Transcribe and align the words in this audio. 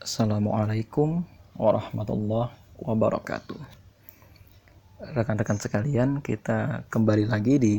Assalamualaikum 0.00 1.28
warahmatullahi 1.60 2.48
wabarakatuh. 2.80 3.60
Rekan-rekan 5.12 5.60
sekalian, 5.60 6.24
kita 6.24 6.88
kembali 6.88 7.28
lagi 7.28 7.60
di 7.60 7.74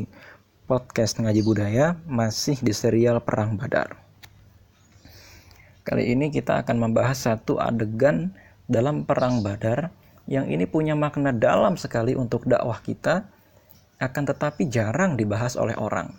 podcast 0.70 1.18
Ngaji 1.18 1.42
Budaya 1.42 1.98
masih 2.06 2.62
di 2.62 2.70
serial 2.70 3.18
Perang 3.26 3.58
Badar. 3.58 3.98
Kali 5.82 6.14
ini 6.14 6.30
kita 6.30 6.62
akan 6.62 6.86
membahas 6.86 7.26
satu 7.26 7.58
adegan 7.58 8.30
dalam 8.70 9.02
Perang 9.02 9.42
Badar 9.42 9.90
yang 10.30 10.46
ini 10.46 10.62
punya 10.70 10.94
makna 10.94 11.34
dalam 11.34 11.74
sekali 11.74 12.14
untuk 12.14 12.46
dakwah 12.46 12.78
kita 12.86 13.26
akan 13.98 14.30
tetapi 14.30 14.70
jarang 14.70 15.18
dibahas 15.18 15.58
oleh 15.58 15.74
orang. 15.74 16.14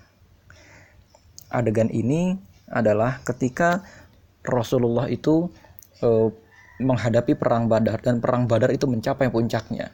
Adegan 1.48 1.88
ini 1.88 2.36
adalah 2.68 3.24
ketika 3.24 3.88
Rasulullah 4.44 5.08
itu 5.08 5.48
uh, 6.02 6.34
menghadapi 6.82 7.38
perang 7.38 7.70
Badar 7.70 8.02
dan 8.02 8.18
perang 8.18 8.50
Badar 8.50 8.74
itu 8.74 8.90
mencapai 8.90 9.30
puncaknya. 9.30 9.94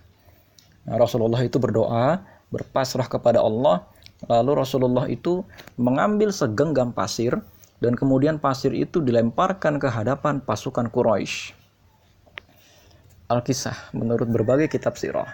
Nah, 0.88 0.96
Rasulullah 0.96 1.44
itu 1.44 1.60
berdoa, 1.60 2.24
berpasrah 2.50 3.06
kepada 3.12 3.44
Allah, 3.44 3.84
lalu 4.26 4.58
Rasulullah 4.58 5.06
itu 5.12 5.44
mengambil 5.76 6.32
segenggam 6.32 6.96
pasir 6.96 7.36
dan 7.80 7.96
kemudian 7.96 8.40
pasir 8.40 8.72
itu 8.76 9.00
dilemparkan 9.00 9.80
ke 9.80 9.88
hadapan 9.88 10.44
pasukan 10.44 10.88
Quraisy. 10.92 11.56
Alkisah 13.30 13.94
menurut 13.94 14.26
berbagai 14.26 14.74
kitab 14.74 14.98
sirah, 14.98 15.30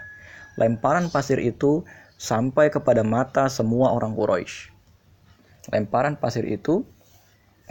lemparan 0.59 1.07
pasir 1.07 1.39
itu 1.39 1.87
sampai 2.19 2.67
kepada 2.67 3.01
mata 3.01 3.47
semua 3.47 3.95
orang 3.95 4.11
Quraisy. 4.11 4.75
Lemparan 5.73 6.19
pasir 6.19 6.45
itu 6.45 6.85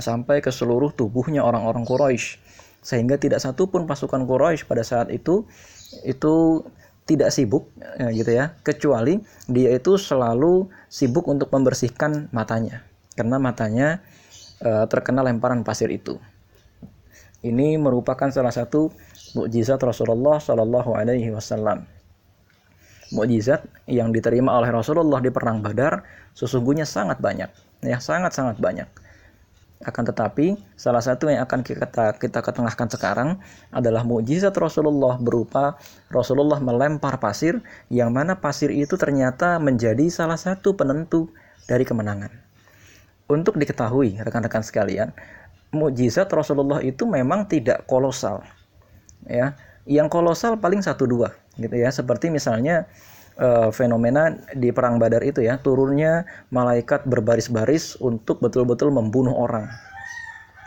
sampai 0.01 0.43
ke 0.43 0.51
seluruh 0.51 0.91
tubuhnya 0.91 1.47
orang-orang 1.47 1.87
Quraisy 1.87 2.43
sehingga 2.85 3.17
tidak 3.17 3.41
satu 3.41 3.67
pun 3.67 3.89
pasukan 3.89 4.29
Quraisy 4.29 4.69
pada 4.69 4.85
saat 4.85 5.09
itu 5.09 5.49
itu 6.05 6.61
tidak 7.09 7.33
sibuk 7.33 7.73
ya, 7.97 8.09
gitu 8.13 8.31
ya. 8.37 8.53
Kecuali 8.61 9.21
dia 9.49 9.73
itu 9.73 9.97
selalu 9.97 10.69
sibuk 10.93 11.25
untuk 11.29 11.49
membersihkan 11.49 12.29
matanya. 12.31 12.85
Karena 13.17 13.41
matanya 13.41 14.05
e, 14.61 14.85
terkena 14.89 15.25
lemparan 15.25 15.65
pasir 15.65 15.89
itu. 15.89 16.21
Ini 17.45 17.77
merupakan 17.77 18.29
salah 18.33 18.53
satu 18.53 18.93
mukjizat 19.37 19.81
Rasulullah 19.81 20.41
Shallallahu 20.41 20.97
Alaihi 20.97 21.33
Wasallam. 21.33 21.85
Mukjizat 23.13 23.69
yang 23.89 24.13
diterima 24.13 24.57
oleh 24.57 24.73
Rasulullah 24.73 25.21
di 25.21 25.29
perang 25.29 25.61
Badar 25.61 26.05
sesungguhnya 26.35 26.89
sangat 26.89 27.23
banyak 27.23 27.47
ya 27.85 28.01
sangat 28.01 28.33
sangat 28.33 28.57
banyak 28.59 28.89
akan 29.83 30.05
tetapi, 30.07 30.55
salah 30.79 31.03
satu 31.03 31.27
yang 31.27 31.43
akan 31.43 31.67
kita 31.67 31.91
kita 32.17 32.41
ketengahkan 32.41 32.89
sekarang 32.89 33.29
adalah 33.75 34.07
mukjizat 34.07 34.55
Rasulullah 34.55 35.19
berupa 35.19 35.77
Rasulullah 36.09 36.63
melempar 36.63 37.19
pasir 37.19 37.59
yang 37.91 38.15
mana 38.15 38.39
pasir 38.39 38.71
itu 38.71 38.95
ternyata 38.95 39.59
menjadi 39.59 40.07
salah 40.09 40.39
satu 40.39 40.79
penentu 40.79 41.29
dari 41.67 41.83
kemenangan. 41.83 42.31
Untuk 43.27 43.59
diketahui 43.59 44.21
rekan-rekan 44.23 44.63
sekalian, 44.63 45.11
mukjizat 45.75 46.31
Rasulullah 46.31 46.79
itu 46.81 47.05
memang 47.05 47.51
tidak 47.51 47.85
kolosal. 47.91 48.47
Ya, 49.27 49.59
yang 49.85 50.07
kolosal 50.07 50.61
paling 50.61 50.81
satu 50.81 51.05
dua 51.09 51.33
gitu 51.59 51.77
ya, 51.77 51.91
seperti 51.91 52.31
misalnya 52.31 52.87
uh, 53.39 53.69
fenomena 53.71 54.35
di 54.55 54.71
perang 54.71 54.99
Badar 54.99 55.23
itu 55.23 55.43
ya, 55.43 55.59
turunnya 55.59 56.27
malaikat 56.51 57.07
berbaris-baris 57.07 57.99
untuk 57.99 58.41
betul-betul 58.43 58.91
membunuh 58.95 59.35
orang. 59.35 59.71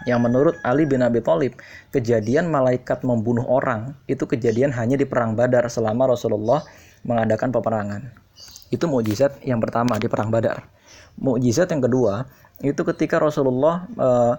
Yang 0.05 0.19
menurut 0.23 0.55
Ali 0.63 0.87
bin 0.87 1.03
Abi 1.03 1.19
Thalib, 1.19 1.57
kejadian 1.91 2.47
malaikat 2.47 3.03
membunuh 3.03 3.43
orang 3.49 3.97
itu 4.07 4.23
kejadian 4.23 4.71
hanya 4.71 4.95
di 4.95 5.03
perang 5.03 5.35
Badar 5.35 5.67
selama 5.67 6.13
Rasulullah 6.13 6.63
mengadakan 7.03 7.51
peperangan. 7.51 8.01
Itu 8.71 8.87
mukjizat 8.87 9.43
yang 9.43 9.59
pertama 9.59 9.99
di 9.99 10.07
perang 10.07 10.31
Badar. 10.31 10.63
Mukjizat 11.17 11.73
yang 11.73 11.81
kedua 11.81 12.29
itu 12.61 12.81
ketika 12.87 13.17
Rasulullah 13.17 13.89
uh, 13.97 14.35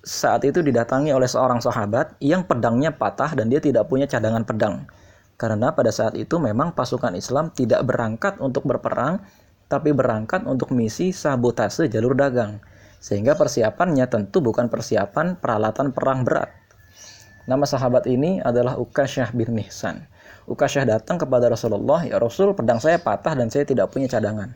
saat 0.00 0.44
itu 0.48 0.64
didatangi 0.64 1.12
oleh 1.12 1.28
seorang 1.28 1.60
sahabat 1.60 2.16
yang 2.24 2.44
pedangnya 2.44 2.88
patah 2.92 3.36
dan 3.36 3.52
dia 3.52 3.60
tidak 3.60 3.88
punya 3.88 4.08
cadangan 4.08 4.44
pedang. 4.44 4.88
Karena 5.40 5.72
pada 5.72 5.88
saat 5.88 6.20
itu 6.20 6.36
memang 6.36 6.76
pasukan 6.76 7.16
Islam 7.16 7.48
tidak 7.48 7.80
berangkat 7.88 8.36
untuk 8.44 8.68
berperang, 8.68 9.24
tapi 9.72 9.96
berangkat 9.96 10.44
untuk 10.44 10.68
misi 10.76 11.16
sabotase 11.16 11.88
jalur 11.88 12.12
dagang. 12.12 12.60
Sehingga 13.00 13.32
persiapannya 13.40 14.04
tentu 14.12 14.44
bukan 14.44 14.68
persiapan 14.68 15.40
peralatan 15.40 15.96
perang 15.96 16.28
berat. 16.28 16.52
Nama 17.48 17.64
sahabat 17.64 18.04
ini 18.04 18.44
adalah 18.44 18.76
Ukasyah 18.76 19.32
bin 19.32 19.56
Mihsan. 19.56 20.04
Ukasyah 20.44 20.84
datang 20.84 21.16
kepada 21.16 21.48
Rasulullah, 21.48 22.04
"Ya 22.04 22.20
Rasul, 22.20 22.52
pedang 22.52 22.76
saya 22.76 23.00
patah 23.00 23.32
dan 23.32 23.48
saya 23.48 23.64
tidak 23.64 23.88
punya 23.88 24.12
cadangan." 24.12 24.52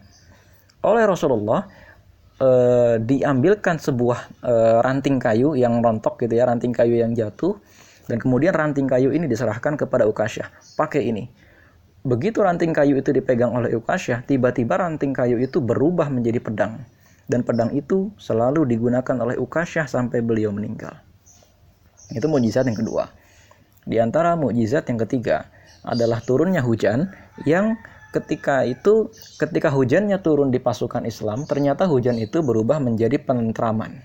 Oleh 0.85 1.09
Rasulullah 1.09 1.65
eh, 2.45 3.01
diambilkan 3.01 3.81
sebuah 3.81 4.45
eh, 4.45 4.79
ranting 4.85 5.17
kayu 5.17 5.57
yang 5.57 5.81
rontok 5.81 6.21
gitu 6.21 6.37
ya, 6.37 6.45
ranting 6.45 6.77
kayu 6.77 7.01
yang 7.01 7.17
jatuh 7.17 7.57
dan 8.05 8.17
kemudian 8.21 8.53
ranting 8.53 8.85
kayu 8.85 9.11
ini 9.13 9.25
diserahkan 9.25 9.81
kepada 9.81 10.05
Ukasyah. 10.05 10.77
Pakai 10.77 11.09
ini. 11.09 11.29
Begitu 12.05 12.45
ranting 12.45 12.77
kayu 12.77 13.01
itu 13.01 13.11
dipegang 13.17 13.57
oleh 13.57 13.73
Ukasyah, 13.77 14.29
tiba-tiba 14.29 14.77
ranting 14.77 15.17
kayu 15.17 15.41
itu 15.41 15.65
berubah 15.65 16.13
menjadi 16.13 16.41
pedang. 16.41 16.85
Dan 17.25 17.41
pedang 17.41 17.73
itu 17.73 18.13
selalu 18.21 18.69
digunakan 18.69 19.17
oleh 19.17 19.41
Ukasyah 19.41 19.89
sampai 19.89 20.21
beliau 20.21 20.53
meninggal. 20.53 21.01
Itu 22.13 22.29
mujizat 22.29 22.69
yang 22.69 22.77
kedua. 22.77 23.09
Di 23.85 24.01
antara 24.01 24.37
mukjizat 24.37 24.89
yang 24.89 25.01
ketiga 25.05 25.49
adalah 25.85 26.21
turunnya 26.25 26.65
hujan 26.65 27.13
yang 27.45 27.77
ketika 28.17 28.65
itu 28.65 29.13
ketika 29.37 29.69
hujannya 29.69 30.17
turun 30.25 30.49
di 30.49 30.57
pasukan 30.57 31.05
Islam 31.05 31.45
ternyata 31.45 31.85
hujan 31.85 32.17
itu 32.17 32.41
berubah 32.41 32.81
menjadi 32.81 33.21
penentraman. 33.21 34.01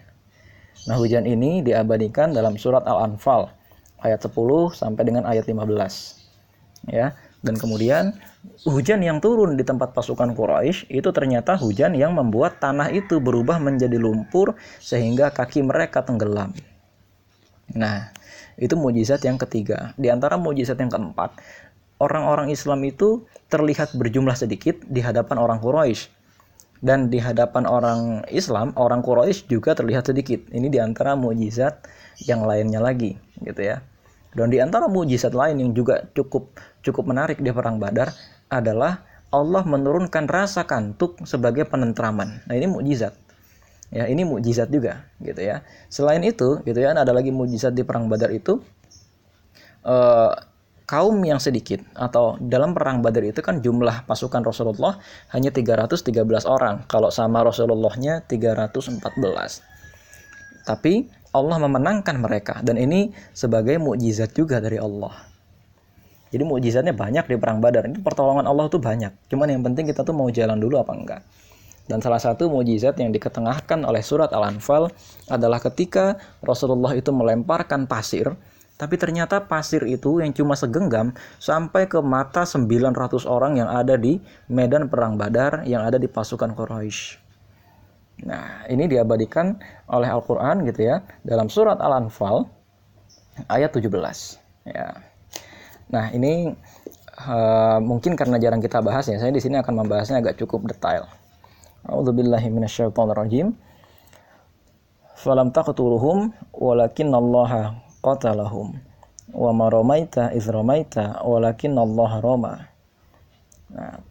Nah, 0.87 0.95
hujan 0.95 1.27
ini 1.27 1.63
diabadikan 1.63 2.31
dalam 2.31 2.55
surat 2.55 2.83
Al-Anfal 2.87 3.58
ayat 4.03 4.19
10 4.23 4.35
sampai 4.75 5.03
dengan 5.05 5.23
ayat 5.27 5.47
15. 5.47 6.89
Ya. 6.89 7.15
Dan 7.39 7.55
kemudian 7.55 8.19
hujan 8.67 8.99
yang 8.99 9.23
turun 9.23 9.55
di 9.55 9.63
tempat 9.63 9.95
pasukan 9.95 10.35
Quraisy 10.35 10.91
itu 10.91 11.09
ternyata 11.15 11.55
hujan 11.55 11.95
yang 11.95 12.11
membuat 12.11 12.59
tanah 12.59 12.91
itu 12.91 13.23
berubah 13.23 13.63
menjadi 13.63 13.95
lumpur 13.95 14.59
sehingga 14.83 15.31
kaki 15.31 15.63
mereka 15.63 16.03
tenggelam. 16.03 16.51
Nah, 17.71 18.11
itu 18.59 18.75
mujizat 18.75 19.23
yang 19.23 19.39
ketiga. 19.39 19.95
Di 19.95 20.11
antara 20.11 20.35
mujizat 20.35 20.75
yang 20.83 20.91
keempat, 20.91 21.39
orang-orang 22.03 22.51
Islam 22.51 22.83
itu 22.83 23.23
terlihat 23.47 23.95
berjumlah 23.95 24.35
sedikit 24.35 24.83
di 24.83 24.99
hadapan 24.99 25.39
orang 25.39 25.63
Quraisy. 25.63 26.11
Dan 26.79 27.11
di 27.11 27.19
hadapan 27.19 27.67
orang 27.67 28.23
Islam, 28.31 28.71
orang 28.79 29.03
Quraisy 29.03 29.51
juga 29.51 29.75
terlihat 29.75 30.11
sedikit. 30.11 30.47
Ini 30.47 30.71
di 30.71 30.79
antara 30.79 31.15
mujizat 31.15 31.83
yang 32.23 32.47
lainnya 32.47 32.79
lagi, 32.79 33.19
gitu 33.43 33.59
ya. 33.63 33.83
Dan 34.33 34.53
di 34.53 34.61
antara 34.61 34.85
mujizat 34.85 35.33
lain 35.33 35.57
yang 35.57 35.71
juga 35.73 36.05
cukup 36.13 36.53
cukup 36.85 37.03
menarik 37.09 37.41
di 37.41 37.49
perang 37.49 37.81
Badar 37.81 38.13
adalah 38.49 39.05
Allah 39.29 39.61
menurunkan 39.61 40.25
rasa 40.25 40.65
kantuk 40.65 41.21
sebagai 41.25 41.65
penentraman. 41.69 42.45
Nah, 42.49 42.53
ini 42.57 42.65
mujizat. 42.65 43.13
Ya, 43.89 44.05
ini 44.05 44.21
mujizat 44.21 44.69
juga 44.69 45.09
gitu 45.21 45.41
ya. 45.41 45.65
Selain 45.89 46.21
itu, 46.21 46.61
gitu 46.61 46.77
ya, 46.77 46.93
ada 46.93 47.09
lagi 47.09 47.33
mujizat 47.33 47.73
di 47.73 47.81
perang 47.81 48.05
Badar 48.05 48.29
itu 48.29 48.61
eh, 49.85 50.33
kaum 50.89 51.21
yang 51.21 51.37
sedikit 51.37 51.85
atau 51.93 52.37
dalam 52.41 52.73
perang 52.73 53.05
Badar 53.05 53.21
itu 53.21 53.41
kan 53.45 53.61
jumlah 53.61 54.09
pasukan 54.09 54.41
Rasulullah 54.41 54.97
hanya 55.33 55.53
313 55.53 56.09
orang. 56.49 56.85
Kalau 56.89 57.13
sama 57.13 57.45
Rasulullahnya 57.45 58.25
314. 58.25 59.78
Tapi 60.69 61.09
Allah 61.33 61.57
memenangkan 61.57 62.13
mereka 62.21 62.61
dan 62.61 62.77
ini 62.77 63.09
sebagai 63.33 63.81
mukjizat 63.81 64.37
juga 64.37 64.61
dari 64.61 64.77
Allah. 64.77 65.17
Jadi 66.29 66.45
mukjizatnya 66.45 66.93
banyak 66.93 67.25
di 67.25 67.35
perang 67.41 67.57
Badar. 67.57 67.89
Ini 67.89 68.05
pertolongan 68.05 68.45
Allah 68.45 68.69
tuh 68.69 68.77
banyak. 68.77 69.33
Cuman 69.33 69.49
yang 69.49 69.65
penting 69.65 69.89
kita 69.89 70.05
tuh 70.05 70.13
mau 70.13 70.29
jalan 70.29 70.61
dulu 70.61 70.77
apa 70.77 70.93
enggak. 70.93 71.21
Dan 71.89 72.05
salah 72.05 72.21
satu 72.21 72.53
mukjizat 72.53 73.01
yang 73.01 73.09
diketengahkan 73.09 73.81
oleh 73.81 74.05
surat 74.05 74.29
Al-Anfal 74.29 74.93
adalah 75.25 75.57
ketika 75.57 76.21
Rasulullah 76.45 76.93
itu 76.93 77.09
melemparkan 77.09 77.89
pasir, 77.89 78.29
tapi 78.77 78.93
ternyata 79.01 79.49
pasir 79.49 79.81
itu 79.89 80.21
yang 80.21 80.29
cuma 80.29 80.53
segenggam 80.53 81.17
sampai 81.41 81.89
ke 81.89 81.97
mata 82.05 82.45
900 82.45 82.93
orang 83.25 83.57
yang 83.57 83.69
ada 83.73 83.97
di 83.97 84.21
medan 84.53 84.85
perang 84.85 85.17
Badar 85.17 85.65
yang 85.65 85.81
ada 85.81 85.97
di 85.97 86.05
pasukan 86.05 86.53
Quraisy. 86.53 87.28
Nah, 88.27 88.67
ini 88.67 88.89
diabadikan 88.91 89.55
oleh 89.87 90.09
Al-Qur'an 90.11 90.67
gitu 90.67 90.83
ya 90.83 90.99
dalam 91.23 91.47
surat 91.47 91.79
Al-Anfal 91.79 92.43
ayat 93.47 93.71
17 93.71 93.87
ya. 94.67 94.99
Nah, 95.89 96.05
ini 96.11 96.51
uh, 97.23 97.79
mungkin 97.79 98.19
karena 98.19 98.35
jarang 98.37 98.59
kita 98.59 98.83
bahas 98.83 99.07
ya, 99.07 99.17
saya 99.17 99.31
di 99.31 99.39
sini 99.39 99.57
akan 99.57 99.85
membahasnya 99.85 100.19
agak 100.19 100.35
cukup 100.35 100.67
detail. 100.67 101.07
A'udzubillahi 101.87 102.51
minasyaitonirrajim. 102.51 103.55
Falam 105.19 105.51
taqtuluhum 105.55 106.31
walakinnallaha 106.55 107.89
qatalahum 108.03 108.79
wa 109.33 109.51
ma 109.53 109.69
ramaita 109.69 110.33
iz 110.33 110.49
ramaita 110.49 111.21
walakin 111.21 111.77
Allah 111.77 112.11
rama 112.17 112.53
nah 113.69 114.01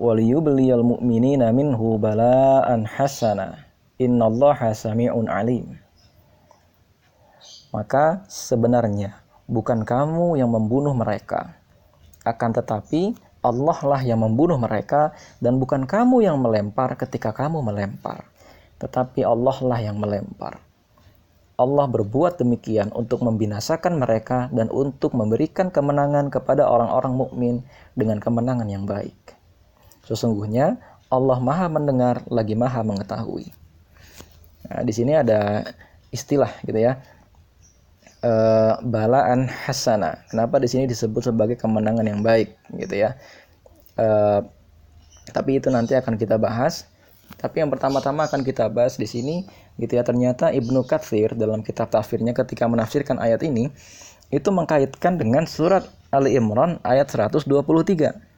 waliyubliyal 0.00 0.80
mu'minina 0.80 1.52
minhu 1.52 2.00
bala'an 2.00 2.88
hasana 2.88 3.68
innallaha 4.00 4.72
sami'un 4.72 5.28
alim 5.28 5.76
maka 7.70 8.26
sebenarnya 8.26 9.20
bukan 9.50 9.82
kamu 9.82 10.38
yang 10.38 10.50
membunuh 10.50 10.94
mereka. 10.94 11.58
Akan 12.22 12.54
tetapi 12.54 13.14
Allah 13.40 13.78
lah 13.82 14.00
yang 14.02 14.22
membunuh 14.22 14.58
mereka 14.58 15.14
dan 15.42 15.58
bukan 15.58 15.86
kamu 15.86 16.26
yang 16.26 16.38
melempar 16.38 16.98
ketika 16.98 17.30
kamu 17.34 17.62
melempar. 17.62 18.26
Tetapi 18.82 19.22
Allah 19.22 19.56
lah 19.62 19.80
yang 19.82 19.98
melempar. 19.98 20.58
Allah 21.60 21.86
berbuat 21.86 22.40
demikian 22.40 22.88
untuk 22.96 23.20
membinasakan 23.20 24.00
mereka 24.00 24.48
dan 24.50 24.72
untuk 24.72 25.12
memberikan 25.12 25.68
kemenangan 25.68 26.32
kepada 26.32 26.64
orang-orang 26.64 27.12
mukmin 27.12 27.54
dengan 27.92 28.16
kemenangan 28.16 28.64
yang 28.64 28.88
baik. 28.88 29.39
Sesungguhnya 30.10 30.82
Allah 31.06 31.38
Maha 31.38 31.70
mendengar 31.70 32.26
lagi 32.26 32.58
Maha 32.58 32.82
mengetahui. 32.82 33.54
Nah, 34.66 34.82
di 34.82 34.90
sini 34.90 35.14
ada 35.14 35.70
istilah 36.10 36.50
gitu 36.66 36.82
ya. 36.82 36.98
E, 38.20 38.32
balaan 38.82 39.46
hasana. 39.46 40.26
Kenapa 40.26 40.58
di 40.58 40.66
sini 40.66 40.90
disebut 40.90 41.30
sebagai 41.30 41.54
kemenangan 41.54 42.02
yang 42.02 42.26
baik 42.26 42.58
gitu 42.74 43.06
ya. 43.06 43.14
E, 43.94 44.06
tapi 45.30 45.62
itu 45.62 45.70
nanti 45.70 45.94
akan 45.94 46.18
kita 46.18 46.34
bahas 46.36 46.90
tapi 47.38 47.62
yang 47.62 47.70
pertama-tama 47.70 48.26
akan 48.26 48.42
kita 48.42 48.66
bahas 48.66 48.98
di 48.98 49.06
sini 49.06 49.46
gitu 49.78 49.94
ya 49.94 50.02
ternyata 50.02 50.50
Ibnu 50.50 50.82
Katsir 50.82 51.38
dalam 51.38 51.62
kitab 51.62 51.88
tafsirnya 51.94 52.34
ketika 52.34 52.66
menafsirkan 52.66 53.22
ayat 53.22 53.46
ini 53.46 53.70
itu 54.34 54.48
mengkaitkan 54.50 55.18
dengan 55.18 55.46
surat 55.46 55.86
Ali 56.10 56.34
Imran 56.34 56.82
ayat 56.82 57.10
123. 57.10 58.29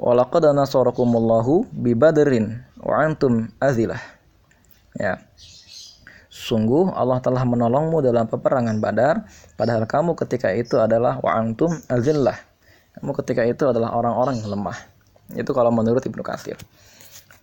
Walaqad 0.00 0.56
nasarakumullahu 0.56 1.68
bi 1.76 1.92
badrin 1.92 2.64
wa 2.80 3.04
antum 3.04 3.52
azilah. 3.60 4.00
Ya. 4.96 5.20
Sungguh 6.32 6.88
Allah 6.96 7.20
telah 7.20 7.44
menolongmu 7.44 8.00
dalam 8.00 8.24
peperangan 8.24 8.80
Badar 8.80 9.28
padahal 9.60 9.84
kamu 9.84 10.16
ketika 10.16 10.56
itu 10.56 10.80
adalah 10.80 11.20
wa 11.20 11.36
antum 11.36 11.76
azillah. 11.92 12.32
Kamu 12.96 13.12
ketika 13.20 13.44
itu 13.44 13.68
adalah 13.68 13.92
orang-orang 13.92 14.40
yang 14.40 14.56
lemah. 14.56 14.78
Itu 15.36 15.52
kalau 15.52 15.68
menurut 15.68 16.00
Ibnu 16.00 16.24
Katsir. 16.24 16.56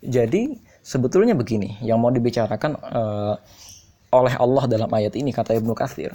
Jadi 0.01 0.57
sebetulnya 0.81 1.38
begini 1.38 1.77
yang 1.86 2.01
mau 2.01 2.10
dibicarakan 2.10 2.74
uh, 2.74 3.38
oleh 4.18 4.33
Allah 4.33 4.65
dalam 4.65 4.89
ayat 4.89 5.13
ini 5.13 5.30
kata 5.30 5.53
Ibnu 5.62 5.77
Katsir. 5.77 6.10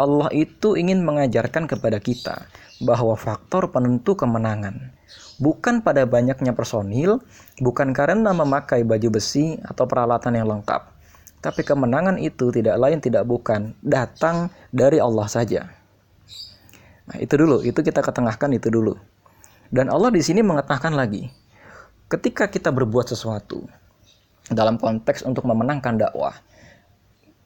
Allah 0.00 0.32
itu 0.32 0.72
ingin 0.72 1.04
mengajarkan 1.04 1.68
kepada 1.68 2.00
kita 2.00 2.48
bahwa 2.80 3.12
faktor 3.12 3.68
penentu 3.68 4.16
kemenangan 4.16 4.95
bukan 5.36 5.84
pada 5.84 6.04
banyaknya 6.08 6.56
personil, 6.56 7.20
bukan 7.60 7.92
karena 7.92 8.32
memakai 8.32 8.82
baju 8.82 9.08
besi 9.20 9.56
atau 9.64 9.84
peralatan 9.84 10.36
yang 10.36 10.48
lengkap. 10.48 10.82
Tapi 11.44 11.62
kemenangan 11.62 12.16
itu 12.18 12.50
tidak 12.50 12.76
lain 12.80 12.98
tidak 12.98 13.22
bukan 13.28 13.76
datang 13.84 14.50
dari 14.72 14.98
Allah 14.98 15.28
saja. 15.28 15.68
Nah, 17.06 17.16
itu 17.22 17.34
dulu, 17.38 17.62
itu 17.62 17.78
kita 17.80 18.02
ketengahkan 18.02 18.50
itu 18.56 18.66
dulu. 18.66 18.98
Dan 19.70 19.92
Allah 19.92 20.10
di 20.10 20.22
sini 20.24 20.42
mengatakan 20.42 20.96
lagi, 20.96 21.30
ketika 22.10 22.50
kita 22.50 22.70
berbuat 22.74 23.10
sesuatu 23.10 23.66
dalam 24.50 24.78
konteks 24.78 25.26
untuk 25.26 25.42
memenangkan 25.46 25.98
dakwah 25.98 26.34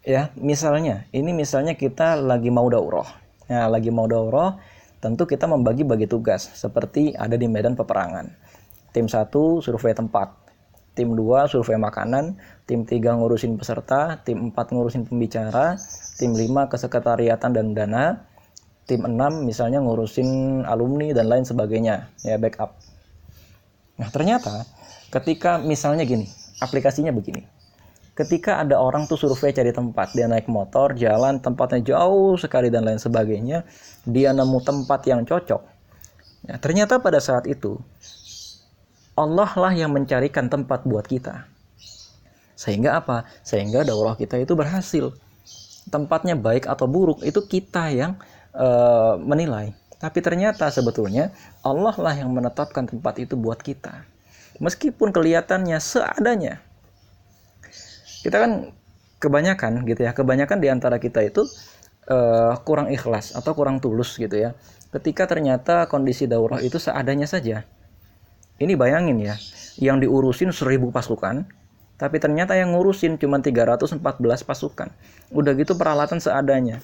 ya 0.05 0.33
misalnya 0.37 1.09
ini 1.13 1.33
misalnya 1.33 1.77
kita 1.77 2.17
lagi 2.17 2.49
mau 2.53 2.69
daurah 2.69 3.09
ya 3.49 3.69
lagi 3.69 3.89
mau 3.93 4.05
daurah 4.09 4.57
tentu 5.01 5.25
kita 5.25 5.49
membagi-bagi 5.49 6.07
tugas 6.07 6.53
seperti 6.53 7.17
ada 7.17 7.35
di 7.35 7.49
medan 7.49 7.75
peperangan 7.75 8.31
tim 8.95 9.09
satu 9.09 9.65
survei 9.65 9.97
tempat 9.97 10.33
tim 10.95 11.17
2 11.17 11.51
survei 11.51 11.81
makanan 11.81 12.37
tim 12.69 12.85
3 12.85 13.01
ngurusin 13.21 13.57
peserta 13.57 14.21
tim 14.23 14.53
4 14.53 14.75
ngurusin 14.77 15.09
pembicara 15.09 15.81
tim 16.21 16.37
5 16.37 16.71
kesekretariatan 16.71 17.51
dan 17.51 17.67
dana 17.73 18.29
tim 18.85 19.03
6 19.03 19.17
misalnya 19.43 19.81
ngurusin 19.81 20.63
alumni 20.69 21.11
dan 21.17 21.27
lain 21.27 21.45
sebagainya 21.49 22.13
ya 22.23 22.37
backup 22.37 22.77
Nah, 24.01 24.09
ternyata 24.09 24.65
ketika 25.13 25.61
misalnya 25.61 26.09
gini, 26.09 26.25
aplikasinya 26.65 27.13
begini. 27.13 27.45
Ketika 28.21 28.61
ada 28.61 28.77
orang 28.77 29.09
tuh 29.09 29.17
survei 29.17 29.49
cari 29.49 29.73
tempat, 29.73 30.13
dia 30.13 30.29
naik 30.29 30.45
motor, 30.45 30.93
jalan, 30.93 31.41
tempatnya 31.41 31.97
jauh 31.97 32.37
sekali 32.37 32.69
dan 32.69 32.85
lain 32.85 33.01
sebagainya, 33.01 33.65
dia 34.05 34.37
nemu 34.37 34.61
tempat 34.61 35.09
yang 35.09 35.25
cocok. 35.25 35.65
Ya, 36.45 36.61
ternyata 36.61 37.01
pada 37.01 37.17
saat 37.17 37.49
itu 37.49 37.81
Allah 39.17 39.49
lah 39.57 39.73
yang 39.73 39.97
mencarikan 39.97 40.53
tempat 40.53 40.85
buat 40.85 41.09
kita. 41.09 41.49
Sehingga 42.61 43.01
apa? 43.01 43.25
Sehingga 43.41 43.89
daurah 43.89 44.13
kita 44.21 44.37
itu 44.37 44.53
berhasil. 44.53 45.17
Tempatnya 45.89 46.37
baik 46.37 46.69
atau 46.69 46.85
buruk 46.85 47.25
itu 47.25 47.41
kita 47.41 47.89
yang 47.89 48.21
uh, 48.53 49.17
menilai. 49.17 49.73
Tapi 49.97 50.21
ternyata 50.21 50.69
sebetulnya 50.69 51.33
Allah 51.65 51.97
lah 51.97 52.13
yang 52.13 52.29
menetapkan 52.37 52.85
tempat 52.85 53.17
itu 53.17 53.33
buat 53.33 53.65
kita. 53.65 54.05
Meskipun 54.61 55.09
kelihatannya 55.09 55.81
seadanya. 55.81 56.61
Kita 58.21 58.37
kan 58.37 58.53
kebanyakan 59.21 59.85
gitu 59.85 60.01
ya, 60.05 60.13
kebanyakan 60.17 60.59
di 60.61 60.69
antara 60.73 60.97
kita 60.97 61.21
itu 61.25 61.45
uh, 62.09 62.57
kurang 62.65 62.89
ikhlas 62.89 63.37
atau 63.37 63.53
kurang 63.53 63.79
tulus 63.79 64.17
gitu 64.17 64.37
ya. 64.37 64.57
Ketika 64.91 65.29
ternyata 65.29 65.87
kondisi 65.87 66.27
daurah 66.27 66.59
itu 66.59 66.81
seadanya 66.81 67.29
saja. 67.29 67.63
Ini 68.61 68.77
bayangin 68.77 69.17
ya, 69.25 69.41
yang 69.81 70.05
diurusin 70.05 70.53
seribu 70.53 70.93
pasukan, 70.93 71.49
tapi 71.97 72.17
ternyata 72.21 72.53
yang 72.57 72.77
ngurusin 72.77 73.17
cuma 73.17 73.41
314 73.41 74.01
pasukan. 74.45 74.89
Udah 75.33 75.53
gitu 75.57 75.77
peralatan 75.81 76.21
seadanya. 76.21 76.81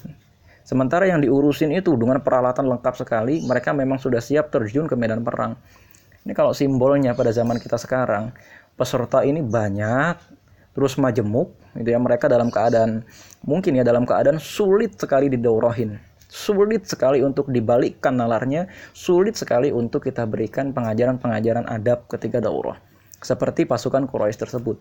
Sementara 0.61 1.05
yang 1.05 1.21
diurusin 1.21 1.73
itu 1.73 1.93
dengan 1.97 2.21
peralatan 2.21 2.69
lengkap 2.69 2.93
sekali, 2.97 3.45
mereka 3.45 3.71
memang 3.77 4.01
sudah 4.01 4.21
siap 4.21 4.49
terjun 4.49 4.89
ke 4.89 4.93
medan 4.93 5.21
perang. 5.21 5.57
Ini 6.21 6.33
kalau 6.35 6.51
simbolnya 6.51 7.15
pada 7.17 7.31
zaman 7.31 7.57
kita 7.57 7.79
sekarang, 7.79 8.35
peserta 8.77 9.23
ini 9.23 9.39
banyak, 9.39 10.36
terus 10.77 10.93
majemuk, 11.01 11.57
gitu 11.73 11.89
ya 11.89 11.97
mereka 11.97 12.29
dalam 12.29 12.53
keadaan 12.53 13.01
mungkin 13.41 13.73
ya 13.73 13.81
dalam 13.81 14.05
keadaan 14.05 14.37
sulit 14.37 14.93
sekali 15.01 15.33
didaurohin, 15.33 15.97
sulit 16.29 16.85
sekali 16.85 17.25
untuk 17.25 17.49
dibalikkan 17.49 18.13
nalarnya, 18.13 18.69
sulit 18.93 19.33
sekali 19.33 19.73
untuk 19.73 20.05
kita 20.05 20.29
berikan 20.29 20.77
pengajaran-pengajaran 20.77 21.65
adab 21.65 22.05
ketika 22.05 22.37
daurah. 22.37 22.77
Seperti 23.17 23.65
pasukan 23.65 24.05
Quraisy 24.05 24.37
tersebut. 24.37 24.77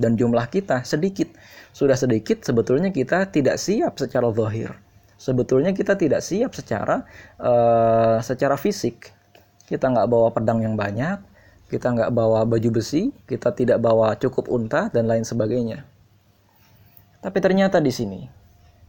Dan 0.00 0.16
jumlah 0.16 0.48
kita 0.48 0.80
sedikit. 0.88 1.36
Sudah 1.76 1.98
sedikit 1.98 2.40
sebetulnya 2.40 2.88
kita 2.88 3.28
tidak 3.28 3.60
siap 3.60 4.00
secara 4.00 4.32
zahir 4.32 4.72
sebetulnya 5.20 5.76
kita 5.76 6.00
tidak 6.00 6.24
siap 6.24 6.56
secara 6.56 7.04
uh, 7.36 8.16
secara 8.24 8.56
fisik. 8.56 9.12
Kita 9.68 9.86
nggak 9.92 10.08
bawa 10.08 10.32
pedang 10.32 10.64
yang 10.64 10.74
banyak, 10.74 11.20
kita 11.70 11.94
nggak 11.94 12.10
bawa 12.10 12.42
baju 12.42 12.82
besi, 12.82 13.14
kita 13.30 13.54
tidak 13.54 13.78
bawa 13.78 14.18
cukup 14.18 14.50
unta 14.50 14.90
dan 14.90 15.06
lain 15.06 15.22
sebagainya. 15.22 15.86
Tapi 17.22 17.38
ternyata 17.38 17.78
di 17.78 17.94
sini, 17.94 18.26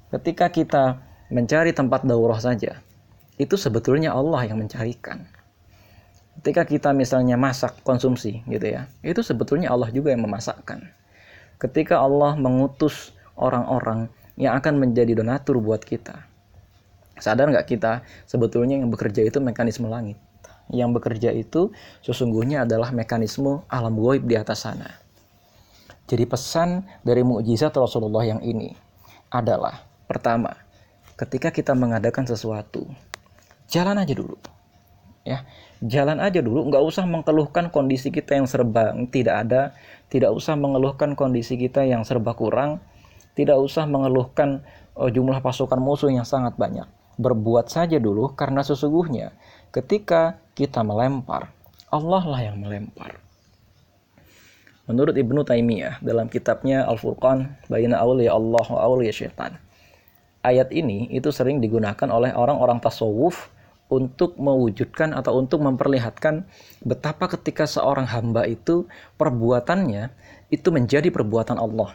ketika 0.09 0.49
kita 0.49 0.97
mencari 1.29 1.77
tempat 1.77 2.01
daurah 2.03 2.41
saja, 2.41 2.81
itu 3.37 3.53
sebetulnya 3.53 4.17
Allah 4.17 4.49
yang 4.49 4.57
mencarikan. 4.57 5.29
Ketika 6.41 6.65
kita 6.65 6.89
misalnya 6.89 7.37
masak 7.37 7.85
konsumsi 7.85 8.41
gitu 8.49 8.65
ya, 8.65 8.89
itu 9.05 9.21
sebetulnya 9.21 9.69
Allah 9.69 9.93
juga 9.93 10.09
yang 10.09 10.25
memasakkan. 10.25 10.89
Ketika 11.61 12.01
Allah 12.01 12.33
mengutus 12.33 13.13
orang-orang 13.37 14.09
yang 14.41 14.57
akan 14.57 14.81
menjadi 14.81 15.21
donatur 15.21 15.61
buat 15.61 15.85
kita. 15.85 16.25
Sadar 17.21 17.53
nggak 17.53 17.69
kita 17.69 18.01
sebetulnya 18.25 18.81
yang 18.81 18.89
bekerja 18.89 19.21
itu 19.21 19.37
mekanisme 19.37 19.85
langit. 19.85 20.17
Yang 20.71 20.89
bekerja 20.97 21.35
itu 21.35 21.75
sesungguhnya 21.99 22.63
adalah 22.63 22.95
mekanisme 22.95 23.67
alam 23.67 23.99
goib 23.99 24.23
di 24.23 24.39
atas 24.39 24.63
sana. 24.63 24.87
Jadi 26.07 26.23
pesan 26.27 26.87
dari 27.03 27.23
mukjizat 27.23 27.75
Rasulullah 27.75 28.23
yang 28.23 28.41
ini 28.43 28.71
adalah 29.31 29.83
pertama, 30.07 30.51
ketika 31.15 31.51
kita 31.51 31.71
mengadakan 31.71 32.27
sesuatu, 32.27 32.87
jalan 33.71 33.99
aja 33.99 34.15
dulu. 34.15 34.35
Ya, 35.21 35.45
jalan 35.85 36.17
aja 36.17 36.41
dulu, 36.41 36.67
nggak 36.67 36.83
usah 36.83 37.05
mengeluhkan 37.05 37.69
kondisi 37.69 38.09
kita 38.09 38.35
yang 38.35 38.49
serba 38.49 38.97
tidak 39.13 39.35
ada, 39.47 39.61
tidak 40.09 40.33
usah 40.33 40.57
mengeluhkan 40.57 41.13
kondisi 41.13 41.61
kita 41.61 41.85
yang 41.85 42.01
serba 42.01 42.33
kurang, 42.33 42.81
tidak 43.37 43.61
usah 43.61 43.85
mengeluhkan 43.85 44.65
uh, 44.97 45.07
jumlah 45.07 45.39
pasukan 45.39 45.77
musuh 45.77 46.09
yang 46.09 46.25
sangat 46.25 46.57
banyak. 46.57 46.89
Berbuat 47.21 47.69
saja 47.69 48.01
dulu 48.01 48.33
karena 48.33 48.65
sesungguhnya 48.65 49.31
ketika 49.71 50.37
kita 50.53 50.83
melempar, 50.83 51.51
Allah 51.91 52.23
lah 52.27 52.41
yang 52.43 52.59
melempar. 52.59 53.19
Menurut 54.87 55.15
Ibnu 55.15 55.47
Taimiyah 55.47 56.03
dalam 56.03 56.27
kitabnya 56.27 56.83
Al-Furqan 56.83 57.47
Baina 57.71 58.03
Awliya 58.03 58.35
Allah 58.35 58.65
wa 58.67 58.79
Awliya 58.83 59.13
Syaitan. 59.15 59.55
ayat 60.41 60.73
ini 60.73 61.05
itu 61.13 61.29
sering 61.29 61.61
digunakan 61.61 62.09
oleh 62.09 62.33
orang-orang 62.33 62.81
tasawuf 62.81 63.53
untuk 63.93 64.39
mewujudkan 64.41 65.13
atau 65.13 65.37
untuk 65.37 65.61
memperlihatkan 65.61 66.47
betapa 66.81 67.29
ketika 67.29 67.69
seorang 67.69 68.09
hamba 68.09 68.49
itu 68.49 68.89
perbuatannya 69.21 70.09
itu 70.49 70.67
menjadi 70.73 71.13
perbuatan 71.13 71.61
Allah. 71.61 71.93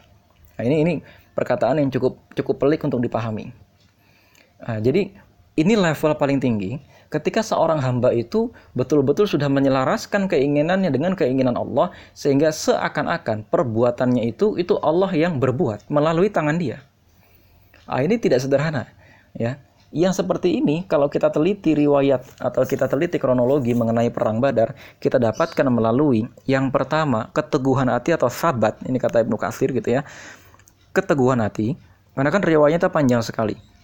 Nah, 0.57 0.63
ini 0.63 0.77
ini 0.85 0.95
perkataan 1.35 1.81
yang 1.83 1.91
cukup 1.91 2.23
cukup 2.39 2.57
pelik 2.63 2.85
untuk 2.85 3.01
dipahami. 3.03 3.51
Nah, 4.63 4.79
jadi 4.79 5.11
ini 5.57 5.75
level 5.75 6.13
paling 6.15 6.39
tinggi 6.39 6.77
ketika 7.17 7.41
seorang 7.41 7.81
hamba 7.81 8.13
itu 8.13 8.53
betul-betul 8.77 9.25
sudah 9.25 9.49
menyelaraskan 9.49 10.29
keinginannya 10.29 10.93
dengan 10.93 11.17
keinginan 11.17 11.57
Allah 11.57 11.89
sehingga 12.13 12.53
seakan-akan 12.53 13.49
perbuatannya 13.49 14.29
itu 14.29 14.61
itu 14.61 14.77
Allah 14.85 15.09
yang 15.17 15.41
berbuat 15.41 15.89
melalui 15.89 16.29
tangan 16.29 16.61
dia. 16.61 16.85
Ah, 17.89 18.05
ini 18.05 18.21
tidak 18.21 18.45
sederhana, 18.45 18.85
ya. 19.33 19.57
Yang 19.95 20.21
seperti 20.21 20.61
ini 20.61 20.85
kalau 20.85 21.07
kita 21.07 21.33
teliti 21.33 21.73
riwayat 21.73 22.43
atau 22.43 22.67
kita 22.67 22.91
teliti 22.91 23.17
kronologi 23.17 23.73
mengenai 23.73 24.13
perang 24.13 24.43
Badar, 24.43 24.77
kita 24.99 25.17
dapatkan 25.17 25.71
melalui 25.71 26.27
yang 26.45 26.69
pertama 26.69 27.33
keteguhan 27.33 27.89
hati 27.89 28.13
atau 28.13 28.29
sabat, 28.29 28.77
ini 28.85 28.99
kata 29.01 29.25
Ibnu 29.25 29.39
Katsir 29.41 29.71
gitu 29.73 29.89
ya. 29.89 30.05
Keteguhan 30.91 31.39
hati, 31.39 31.79
karena 32.19 32.31
kan 32.35 32.43
riwayatnya 32.43 32.91
panjang 32.91 33.23
sekali. 33.23 33.76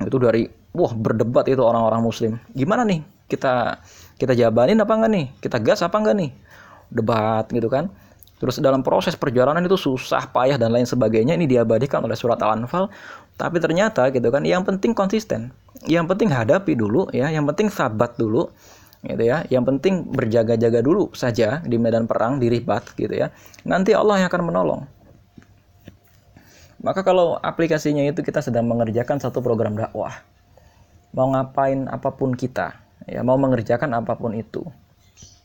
Itu 0.00 0.16
dari 0.16 0.48
wah 0.72 0.92
berdebat 0.96 1.50
itu 1.50 1.60
orang-orang 1.60 2.00
muslim. 2.00 2.32
Gimana 2.56 2.86
nih? 2.88 3.04
Kita 3.28 3.76
kita 4.16 4.32
jabanin 4.32 4.80
apa 4.80 4.92
enggak 4.96 5.12
nih? 5.12 5.26
Kita 5.40 5.56
gas 5.60 5.84
apa 5.84 5.96
enggak 6.00 6.16
nih? 6.16 6.30
Debat 6.88 7.44
gitu 7.48 7.68
kan. 7.68 7.92
Terus 8.42 8.58
dalam 8.58 8.82
proses 8.82 9.14
perjalanan 9.14 9.62
itu 9.62 9.78
susah, 9.78 10.26
payah 10.34 10.58
dan 10.58 10.74
lain 10.74 10.82
sebagainya 10.82 11.38
ini 11.38 11.46
diabadikan 11.46 12.02
oleh 12.02 12.18
surat 12.18 12.42
Al-Anfal. 12.42 12.90
Tapi 13.38 13.62
ternyata 13.62 14.10
gitu 14.10 14.34
kan, 14.34 14.42
yang 14.42 14.66
penting 14.66 14.98
konsisten, 14.98 15.54
yang 15.86 16.10
penting 16.10 16.26
hadapi 16.26 16.74
dulu 16.74 17.06
ya, 17.14 17.30
yang 17.30 17.46
penting 17.46 17.70
sabat 17.70 18.18
dulu 18.18 18.50
gitu 19.06 19.22
ya. 19.22 19.46
Yang 19.46 19.64
penting 19.70 19.94
berjaga-jaga 20.10 20.82
dulu 20.82 21.14
saja 21.14 21.62
di 21.62 21.78
medan 21.78 22.10
perang, 22.10 22.42
di 22.42 22.50
ribat 22.50 22.82
gitu 22.98 23.14
ya. 23.14 23.30
Nanti 23.62 23.94
Allah 23.94 24.18
yang 24.18 24.26
akan 24.26 24.42
menolong. 24.42 24.82
Maka 26.82 27.06
kalau 27.06 27.38
aplikasinya 27.38 28.02
itu 28.02 28.26
kita 28.26 28.42
sedang 28.42 28.66
mengerjakan 28.66 29.22
satu 29.22 29.38
program 29.38 29.78
dakwah, 29.78 30.18
mau 31.14 31.30
ngapain 31.30 31.86
apa 31.86 32.10
pun 32.10 32.34
kita, 32.34 32.74
ya 33.06 33.22
mau 33.22 33.38
mengerjakan 33.38 33.94
apa 33.94 34.18
pun 34.18 34.34
itu, 34.34 34.66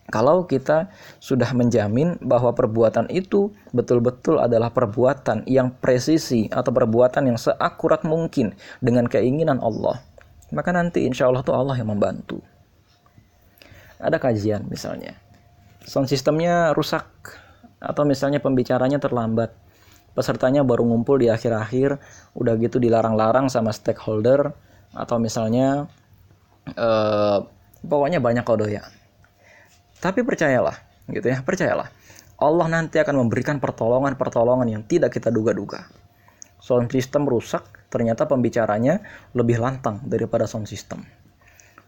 kalau 0.07 0.47
kita 0.47 0.87
sudah 1.19 1.51
menjamin 1.51 2.15
bahwa 2.23 2.55
perbuatan 2.55 3.11
itu 3.11 3.51
betul-betul 3.75 4.39
adalah 4.39 4.71
perbuatan 4.71 5.43
yang 5.45 5.75
presisi 5.77 6.47
atau 6.47 6.71
perbuatan 6.71 7.27
yang 7.27 7.37
seakurat 7.37 8.07
mungkin 8.07 8.55
dengan 8.79 9.05
keinginan 9.11 9.59
Allah, 9.59 9.99
maka 10.55 10.71
nanti 10.71 11.03
insya 11.03 11.27
Allah 11.27 11.43
tuh 11.43 11.53
Allah 11.53 11.75
yang 11.75 11.91
membantu. 11.91 12.39
Ada 13.99 14.15
kajian 14.15 14.65
misalnya, 14.71 15.19
sound 15.83 16.07
sistemnya 16.07 16.71
rusak 16.71 17.05
atau 17.77 18.07
misalnya 18.07 18.39
pembicaranya 18.39 19.03
terlambat, 19.03 19.51
pesertanya 20.17 20.65
baru 20.65 20.81
ngumpul 20.89 21.21
di 21.21 21.29
akhir-akhir, 21.29 22.01
udah 22.33 22.53
gitu 22.57 22.81
dilarang-larang 22.81 23.53
sama 23.53 23.69
stakeholder 23.69 24.49
atau 24.97 25.21
misalnya 25.21 25.85
eh, 26.73 27.37
pokoknya 27.85 28.17
banyak 28.17 28.41
kode 28.41 28.73
ya 28.73 28.81
tapi 29.97 30.21
percayalah, 30.21 30.77
gitu 31.09 31.25
ya, 31.25 31.41
percayalah. 31.41 31.89
Allah 32.37 32.67
nanti 32.69 33.01
akan 33.01 33.25
memberikan 33.25 33.57
pertolongan-pertolongan 33.57 34.69
yang 34.69 34.83
tidak 34.85 35.17
kita 35.17 35.33
duga-duga. 35.33 35.89
Sound 36.61 36.93
system 36.93 37.25
rusak, 37.25 37.65
ternyata 37.89 38.29
pembicaranya 38.29 39.01
lebih 39.33 39.57
lantang 39.57 40.05
daripada 40.05 40.45
sound 40.45 40.69
system. 40.69 41.01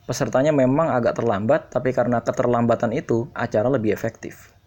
Pesertanya 0.10 0.50
memang 0.50 0.90
agak 0.90 1.22
terlambat, 1.22 1.70
tapi 1.70 1.94
karena 1.94 2.26
keterlambatan 2.26 2.98
itu, 2.98 3.30
acara 3.38 3.70
lebih 3.70 3.94
efektif. 3.94 4.58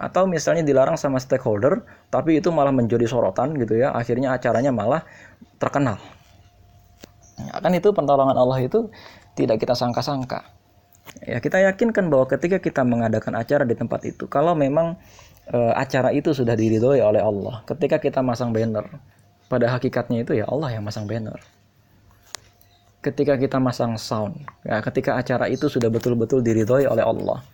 Atau 0.00 0.24
misalnya 0.24 0.64
dilarang 0.64 0.96
sama 0.96 1.20
stakeholder, 1.20 1.84
tapi 2.08 2.40
itu 2.40 2.48
malah 2.48 2.72
menjadi 2.72 3.04
sorotan 3.04 3.52
gitu 3.60 3.76
ya, 3.76 3.92
akhirnya 3.92 4.32
acaranya 4.32 4.72
malah 4.72 5.04
terkenal. 5.60 6.00
Ya, 7.36 7.60
kan 7.60 7.72
itu 7.76 7.92
pertolongan 7.92 8.36
Allah 8.36 8.64
itu 8.64 8.88
tidak 9.36 9.60
kita 9.60 9.76
sangka-sangka. 9.76 10.40
Ya, 11.28 11.36
kita 11.36 11.60
yakinkan 11.60 12.08
bahwa 12.08 12.24
ketika 12.32 12.56
kita 12.56 12.80
mengadakan 12.80 13.36
acara 13.36 13.68
di 13.68 13.76
tempat 13.76 14.00
itu, 14.08 14.24
kalau 14.24 14.56
memang 14.56 14.96
e, 15.52 15.58
acara 15.76 16.16
itu 16.16 16.32
sudah 16.32 16.56
diridhoi 16.56 17.04
oleh 17.04 17.20
Allah, 17.20 17.60
ketika 17.68 18.00
kita 18.00 18.24
masang 18.24 18.56
banner, 18.56 18.88
pada 19.52 19.68
hakikatnya 19.68 20.24
itu 20.24 20.32
ya 20.40 20.48
Allah 20.48 20.72
yang 20.72 20.84
masang 20.86 21.04
banner. 21.04 21.36
Ketika 23.00 23.36
kita 23.36 23.56
masang 23.60 23.96
sound, 23.96 24.44
ya, 24.64 24.80
ketika 24.80 25.16
acara 25.16 25.48
itu 25.48 25.68
sudah 25.68 25.88
betul-betul 25.88 26.44
diridhoi 26.44 26.84
oleh 26.88 27.04
Allah, 27.04 27.44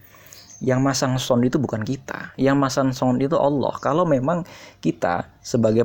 yang 0.64 0.80
masang 0.80 1.20
sound 1.20 1.44
itu 1.44 1.60
bukan 1.60 1.84
kita, 1.84 2.32
yang 2.40 2.56
masang 2.56 2.92
sound 2.96 3.20
itu 3.20 3.36
Allah. 3.36 3.76
Kalau 3.80 4.08
memang 4.08 4.44
kita 4.80 5.28
sebagai 5.44 5.84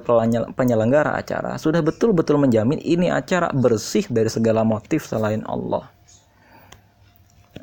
penyelenggara 0.55 1.17
acara 1.19 1.59
sudah 1.59 1.83
betul-betul 1.83 2.39
menjamin 2.39 2.79
ini 2.79 3.11
acara 3.11 3.51
bersih 3.51 4.07
dari 4.07 4.31
segala 4.31 4.63
motif 4.63 5.03
selain 5.07 5.43
Allah 5.43 5.91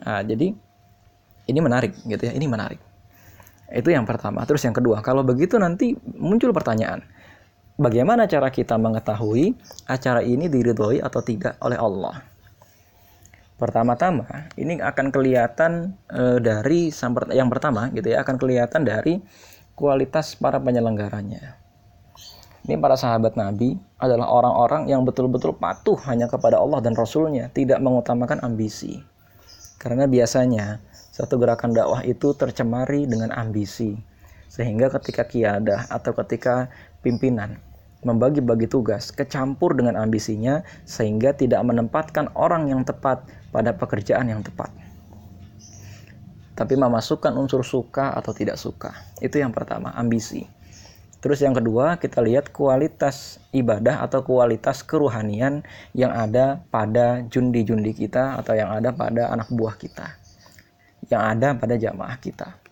Nah, 0.05 0.23
jadi 0.23 0.55
ini 1.49 1.61
menarik 1.61 1.97
gitu 2.05 2.23
ya, 2.29 2.33
ini 2.33 2.47
menarik. 2.47 2.81
Itu 3.69 3.93
yang 3.93 4.09
pertama. 4.09 4.45
Terus 4.49 4.65
yang 4.65 4.77
kedua, 4.77 5.05
kalau 5.05 5.21
begitu 5.21 5.61
nanti 5.61 5.93
muncul 6.17 6.53
pertanyaan. 6.55 7.05
Bagaimana 7.79 8.27
cara 8.27 8.51
kita 8.51 8.75
mengetahui 8.75 9.55
acara 9.87 10.19
ini 10.25 10.51
diridhoi 10.51 10.99
atau 10.99 11.23
tidak 11.23 11.61
oleh 11.63 11.79
Allah? 11.79 12.25
Pertama-tama, 13.59 14.55
ini 14.55 14.79
akan 14.79 15.11
kelihatan 15.11 15.99
e, 16.07 16.39
dari 16.39 16.95
yang 17.35 17.51
pertama 17.51 17.91
gitu 17.91 18.15
ya, 18.15 18.23
akan 18.23 18.39
kelihatan 18.39 18.87
dari 18.87 19.19
kualitas 19.75 20.39
para 20.39 20.63
penyelenggaranya. 20.63 21.59
Ini 22.63 22.79
para 22.79 22.95
sahabat 22.95 23.35
Nabi 23.35 23.75
adalah 23.99 24.31
orang-orang 24.31 24.87
yang 24.87 25.03
betul-betul 25.03 25.59
patuh 25.59 25.99
hanya 26.07 26.31
kepada 26.31 26.63
Allah 26.63 26.79
dan 26.79 26.95
Rasulnya, 26.95 27.51
tidak 27.51 27.83
mengutamakan 27.83 28.47
ambisi. 28.47 29.03
Karena 29.79 30.07
biasanya 30.07 30.79
satu 31.11 31.35
gerakan 31.35 31.75
dakwah 31.75 32.07
itu 32.07 32.31
tercemari 32.39 33.11
dengan 33.11 33.35
ambisi. 33.35 33.99
Sehingga 34.47 34.87
ketika 34.95 35.27
kiadah 35.27 35.91
atau 35.91 36.15
ketika 36.15 36.71
pimpinan 37.03 37.59
membagi-bagi 38.07 38.71
tugas 38.71 39.11
kecampur 39.11 39.75
dengan 39.75 39.99
ambisinya 39.99 40.63
sehingga 40.87 41.35
tidak 41.35 41.63
menempatkan 41.67 42.31
orang 42.39 42.71
yang 42.71 42.87
tepat 42.87 43.27
pada 43.51 43.75
pekerjaan 43.75 44.31
yang 44.31 44.43
tepat. 44.45 44.71
Tapi 46.55 46.75
memasukkan 46.75 47.35
unsur 47.39 47.63
suka 47.63 48.15
atau 48.19 48.35
tidak 48.35 48.59
suka. 48.59 48.91
Itu 49.23 49.39
yang 49.39 49.55
pertama, 49.55 49.95
ambisi. 49.95 50.47
Terus 51.19 51.43
yang 51.43 51.55
kedua, 51.55 51.99
kita 51.99 52.23
lihat 52.23 52.55
kualitas 52.55 53.43
ibadah 53.51 54.07
atau 54.07 54.23
kualitas 54.23 54.87
keruhanian 54.87 55.67
yang 55.91 56.15
ada 56.15 56.63
pada 56.71 57.27
jundi-jundi 57.27 57.91
kita 57.91 58.39
atau 58.39 58.55
yang 58.55 58.71
ada 58.71 58.95
pada 58.95 59.31
anak 59.35 59.51
buah 59.51 59.75
kita. 59.75 60.15
Yang 61.11 61.23
ada 61.23 61.49
pada 61.59 61.75
jamaah 61.75 62.19
kita. 62.23 62.68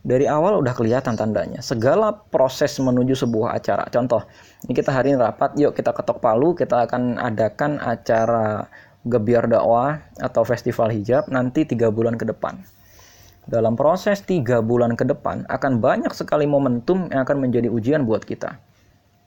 Dari 0.00 0.24
awal 0.24 0.64
udah 0.64 0.72
kelihatan 0.72 1.12
tandanya. 1.12 1.60
Segala 1.60 2.16
proses 2.32 2.72
menuju 2.80 3.12
sebuah 3.12 3.60
acara. 3.60 3.84
Contoh, 3.92 4.24
ini 4.64 4.72
kita 4.72 4.96
hari 4.96 5.12
ini 5.12 5.20
rapat, 5.20 5.52
yuk 5.60 5.76
kita 5.76 5.92
ketok 5.92 6.24
palu, 6.24 6.56
kita 6.56 6.88
akan 6.88 7.20
adakan 7.20 7.76
acara 7.76 8.64
gebiar 9.04 9.48
dakwah 9.48 10.00
atau 10.20 10.44
festival 10.44 10.92
hijab 10.92 11.28
nanti 11.32 11.64
tiga 11.64 11.88
bulan 11.88 12.20
ke 12.20 12.28
depan. 12.28 12.60
Dalam 13.48 13.74
proses 13.74 14.20
tiga 14.20 14.60
bulan 14.60 14.92
ke 14.94 15.08
depan 15.08 15.48
akan 15.48 15.80
banyak 15.80 16.12
sekali 16.12 16.44
momentum 16.44 17.08
yang 17.08 17.24
akan 17.24 17.40
menjadi 17.40 17.72
ujian 17.72 18.04
buat 18.04 18.24
kita. 18.24 18.60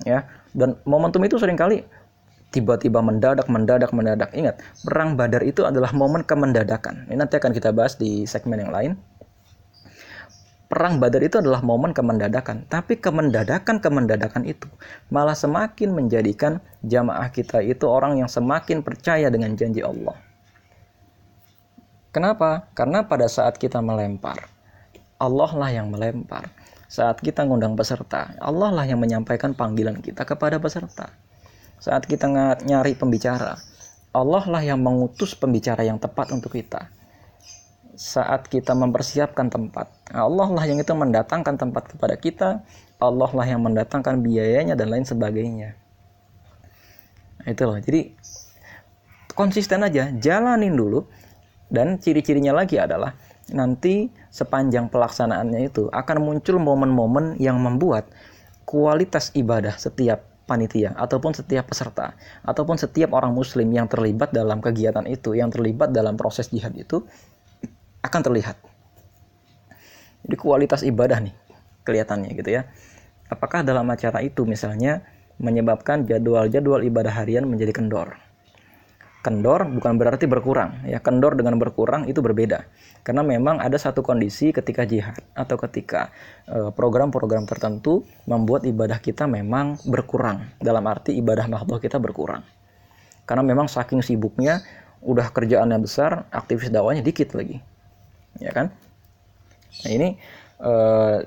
Ya 0.06 0.30
dan 0.54 0.78
momentum 0.86 1.26
itu 1.26 1.42
sering 1.42 1.58
kali 1.58 1.82
tiba-tiba 2.54 3.02
mendadak 3.02 3.50
mendadak 3.50 3.90
mendadak. 3.90 4.30
Ingat 4.38 4.62
perang 4.86 5.18
badar 5.18 5.42
itu 5.42 5.66
adalah 5.66 5.90
momen 5.92 6.22
kemendadakan. 6.22 7.10
Ini 7.10 7.18
nanti 7.18 7.42
akan 7.42 7.52
kita 7.52 7.74
bahas 7.74 7.98
di 7.98 8.30
segmen 8.30 8.62
yang 8.62 8.70
lain 8.70 8.94
perang 10.74 10.98
badar 10.98 11.22
itu 11.22 11.38
adalah 11.38 11.62
momen 11.62 11.94
kemendadakan 11.94 12.66
tapi 12.66 12.98
kemendadakan 12.98 13.78
kemendadakan 13.78 14.50
itu 14.50 14.66
malah 15.14 15.38
semakin 15.38 15.94
menjadikan 15.94 16.58
jamaah 16.82 17.30
kita 17.30 17.62
itu 17.62 17.86
orang 17.86 18.18
yang 18.18 18.28
semakin 18.28 18.82
percaya 18.82 19.30
dengan 19.30 19.54
janji 19.54 19.86
Allah 19.86 20.18
Kenapa? 22.14 22.70
Karena 22.78 23.02
pada 23.10 23.26
saat 23.26 23.58
kita 23.58 23.82
melempar, 23.82 24.46
Allah 25.18 25.52
lah 25.58 25.70
yang 25.74 25.90
melempar. 25.90 26.46
Saat 26.86 27.26
kita 27.26 27.42
ngundang 27.42 27.74
peserta, 27.74 28.38
Allah 28.38 28.70
lah 28.70 28.86
yang 28.86 29.02
menyampaikan 29.02 29.58
panggilan 29.58 29.98
kita 29.98 30.22
kepada 30.22 30.62
peserta. 30.62 31.10
Saat 31.82 32.06
kita 32.06 32.30
nyari 32.62 32.94
pembicara, 32.94 33.58
Allah 34.14 34.46
lah 34.46 34.62
yang 34.62 34.78
mengutus 34.78 35.34
pembicara 35.34 35.82
yang 35.82 35.98
tepat 35.98 36.30
untuk 36.30 36.54
kita. 36.54 36.86
Saat 37.94 38.50
kita 38.50 38.74
mempersiapkan 38.74 39.54
tempat, 39.54 39.86
Allah 40.10 40.50
lah 40.50 40.66
yang 40.66 40.82
itu 40.82 40.94
mendatangkan 40.98 41.62
tempat 41.62 41.94
kepada 41.94 42.16
kita, 42.18 42.50
Allah 42.98 43.30
lah 43.30 43.46
yang 43.46 43.62
mendatangkan 43.62 44.26
biayanya 44.26 44.74
dan 44.74 44.90
lain 44.90 45.06
sebagainya. 45.06 45.78
Nah, 47.44 47.48
itu 47.54 47.64
loh. 47.70 47.78
Jadi 47.78 48.18
konsisten 49.38 49.86
aja, 49.86 50.10
jalanin 50.18 50.74
dulu. 50.74 51.06
Dan 51.74 51.98
ciri-cirinya 51.98 52.54
lagi 52.54 52.78
adalah 52.78 53.18
nanti 53.50 54.06
sepanjang 54.30 54.94
pelaksanaannya 54.94 55.74
itu 55.74 55.90
akan 55.90 56.22
muncul 56.22 56.62
momen-momen 56.62 57.42
yang 57.42 57.58
membuat 57.58 58.14
kualitas 58.64 59.34
ibadah 59.34 59.74
setiap 59.76 60.22
panitia 60.46 60.94
ataupun 60.94 61.34
setiap 61.34 61.72
peserta 61.72 62.14
ataupun 62.44 62.76
setiap 62.76 63.16
orang 63.16 63.32
muslim 63.32 63.72
yang 63.74 63.88
terlibat 63.88 64.36
dalam 64.36 64.60
kegiatan 64.62 65.08
itu, 65.08 65.34
yang 65.34 65.50
terlibat 65.50 65.90
dalam 65.90 66.14
proses 66.14 66.52
jihad 66.52 66.76
itu 66.78 67.02
akan 68.04 68.22
terlihat. 68.22 68.60
Jadi 70.24 70.36
kualitas 70.40 70.84
ibadah 70.84 71.20
nih 71.20 71.36
kelihatannya 71.84 72.32
gitu 72.36 72.50
ya. 72.60 72.68
Apakah 73.28 73.64
dalam 73.64 73.88
acara 73.90 74.22
itu 74.24 74.44
misalnya 74.44 75.04
menyebabkan 75.42 76.06
jadwal-jadwal 76.06 76.84
ibadah 76.86 77.12
harian 77.12 77.48
menjadi 77.48 77.76
kendor? 77.76 78.16
Kendor 79.24 79.64
bukan 79.72 79.96
berarti 79.96 80.28
berkurang, 80.28 80.84
ya 80.84 81.00
kendor 81.00 81.40
dengan 81.40 81.56
berkurang 81.56 82.12
itu 82.12 82.20
berbeda. 82.20 82.68
Karena 83.08 83.24
memang 83.24 83.64
ada 83.64 83.80
satu 83.80 84.04
kondisi 84.04 84.52
ketika 84.52 84.84
jihad 84.84 85.16
atau 85.32 85.56
ketika 85.64 86.12
eh, 86.44 86.76
program-program 86.76 87.48
tertentu 87.48 88.04
membuat 88.28 88.68
ibadah 88.68 89.00
kita 89.00 89.24
memang 89.24 89.80
berkurang. 89.88 90.52
Dalam 90.60 90.84
arti 90.92 91.16
ibadah 91.16 91.48
makhluk 91.48 91.80
kita 91.80 92.04
berkurang. 92.04 92.44
Karena 93.24 93.48
memang 93.48 93.72
saking 93.72 94.04
sibuknya 94.04 94.60
udah 95.00 95.32
kerjaannya 95.32 95.80
besar, 95.80 96.28
aktivis 96.28 96.68
dakwanya 96.68 97.00
dikit 97.00 97.32
lagi. 97.32 97.64
Ya 98.42 98.52
kan? 98.54 98.74
Nah, 99.84 99.92
ini 99.92 100.18
eh, 100.62 101.18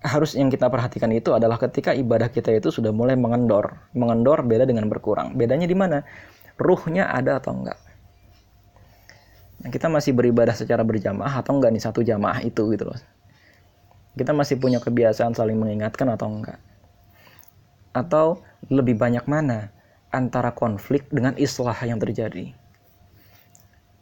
harus 0.00 0.32
yang 0.32 0.48
kita 0.48 0.72
perhatikan 0.72 1.12
itu 1.12 1.36
adalah 1.36 1.60
ketika 1.60 1.92
ibadah 1.92 2.32
kita 2.32 2.52
itu 2.56 2.72
sudah 2.72 2.92
mulai 2.92 3.16
mengendor. 3.16 3.76
Mengendor 3.92 4.44
beda 4.44 4.64
dengan 4.64 4.88
berkurang. 4.88 5.36
Bedanya 5.36 5.68
di 5.68 5.76
mana? 5.76 6.04
ruhnya 6.60 7.08
ada 7.08 7.40
atau 7.40 7.56
enggak. 7.56 7.80
Nah, 9.60 9.68
kita 9.72 9.88
masih 9.88 10.12
beribadah 10.12 10.52
secara 10.52 10.84
berjamaah 10.84 11.40
atau 11.40 11.56
enggak 11.56 11.72
nih 11.72 11.82
satu 11.82 12.04
jamaah 12.04 12.44
itu 12.44 12.68
gitu 12.76 12.84
loh. 12.84 12.96
Kita 14.14 14.36
masih 14.36 14.60
punya 14.60 14.80
kebiasaan 14.80 15.32
saling 15.32 15.56
mengingatkan 15.56 16.12
atau 16.12 16.28
enggak. 16.28 16.60
Atau 17.96 18.44
lebih 18.68 19.00
banyak 19.00 19.24
mana 19.24 19.72
antara 20.12 20.52
konflik 20.52 21.08
dengan 21.08 21.32
islah 21.40 21.76
yang 21.80 21.96
terjadi. 21.96 22.52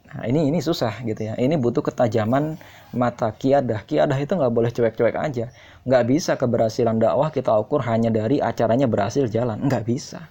Nah, 0.09 0.25
ini 0.25 0.49
ini 0.49 0.59
susah 0.61 1.05
gitu 1.05 1.21
ya. 1.21 1.37
Ini 1.37 1.53
butuh 1.61 1.85
ketajaman 1.85 2.57
mata 2.97 3.29
kiadah. 3.29 3.85
Kiadah 3.85 4.17
itu 4.17 4.33
nggak 4.33 4.53
boleh 4.53 4.73
cuek-cuek 4.73 5.13
aja. 5.13 5.53
Nggak 5.85 6.03
bisa 6.09 6.31
keberhasilan 6.33 6.97
dakwah 6.97 7.29
kita 7.29 7.53
ukur 7.53 7.85
hanya 7.85 8.09
dari 8.09 8.41
acaranya 8.41 8.89
berhasil 8.89 9.29
jalan. 9.29 9.61
Nggak 9.61 9.85
bisa 9.85 10.25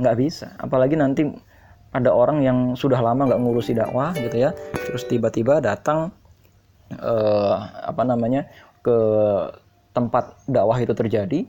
nggak 0.00 0.16
bisa 0.16 0.56
apalagi 0.56 0.96
nanti 0.96 1.28
ada 1.92 2.10
orang 2.14 2.40
yang 2.40 2.58
sudah 2.72 3.02
lama 3.04 3.28
nggak 3.28 3.40
ngurusi 3.40 3.76
dakwah 3.76 4.16
gitu 4.16 4.48
ya 4.48 4.50
terus 4.72 5.04
tiba-tiba 5.04 5.60
datang 5.60 6.14
eh, 6.94 7.56
apa 7.84 8.02
namanya 8.08 8.48
ke 8.80 8.96
tempat 9.92 10.40
dakwah 10.48 10.80
itu 10.80 10.96
terjadi 10.96 11.44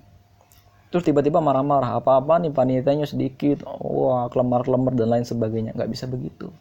terus 0.92 1.08
tiba-tiba 1.08 1.40
marah-marah 1.40 2.04
apa-apa 2.04 2.44
nih 2.44 2.52
panitianya 2.52 3.08
sedikit 3.08 3.64
wah 3.64 4.28
kelemar-kelemar 4.28 4.92
dan 5.00 5.08
lain 5.08 5.26
sebagainya 5.26 5.72
nggak 5.72 5.92
bisa 5.94 6.10
begitu 6.12 6.52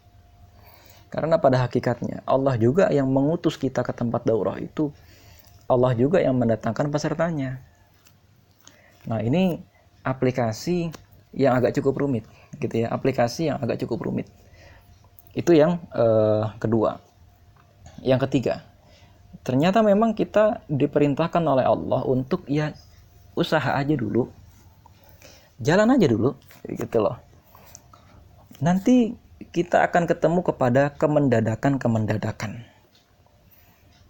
karena 1.11 1.43
pada 1.43 1.67
hakikatnya 1.67 2.23
Allah 2.23 2.55
juga 2.55 2.87
yang 2.95 3.11
mengutus 3.11 3.59
kita 3.59 3.83
ke 3.83 3.91
tempat 3.91 4.23
daurah 4.23 4.57
itu. 4.63 4.95
Allah 5.71 5.95
juga 5.95 6.19
yang 6.19 6.35
mendatangkan 6.35 6.91
pesertanya. 6.91 7.63
Nah 9.07 9.23
ini 9.23 9.63
aplikasi 10.03 10.91
yang 11.31 11.55
agak 11.59 11.79
cukup 11.79 12.03
rumit 12.03 12.25
gitu 12.59 12.87
ya. 12.87 12.91
Aplikasi 12.91 13.51
yang 13.51 13.59
agak 13.63 13.79
cukup 13.83 14.03
rumit. 14.07 14.27
Itu 15.35 15.55
yang 15.55 15.79
uh, 15.95 16.55
kedua. 16.59 16.99
Yang 18.03 18.31
ketiga 18.31 18.71
ternyata 19.41 19.81
memang 19.81 20.13
kita 20.13 20.61
diperintahkan 20.69 21.41
oleh 21.41 21.65
Allah 21.65 22.05
untuk 22.05 22.45
ya 22.47 22.77
usaha 23.33 23.77
aja 23.77 23.95
dulu. 23.97 24.29
Jalan 25.61 25.97
aja 25.97 26.07
dulu 26.09 26.37
gitu 26.69 26.99
loh. 27.01 27.17
Nanti 28.61 29.13
kita 29.49 29.81
akan 29.89 30.05
ketemu 30.05 30.45
kepada 30.45 30.93
kemendadakan 30.93 31.81
kemendadakan 31.81 32.69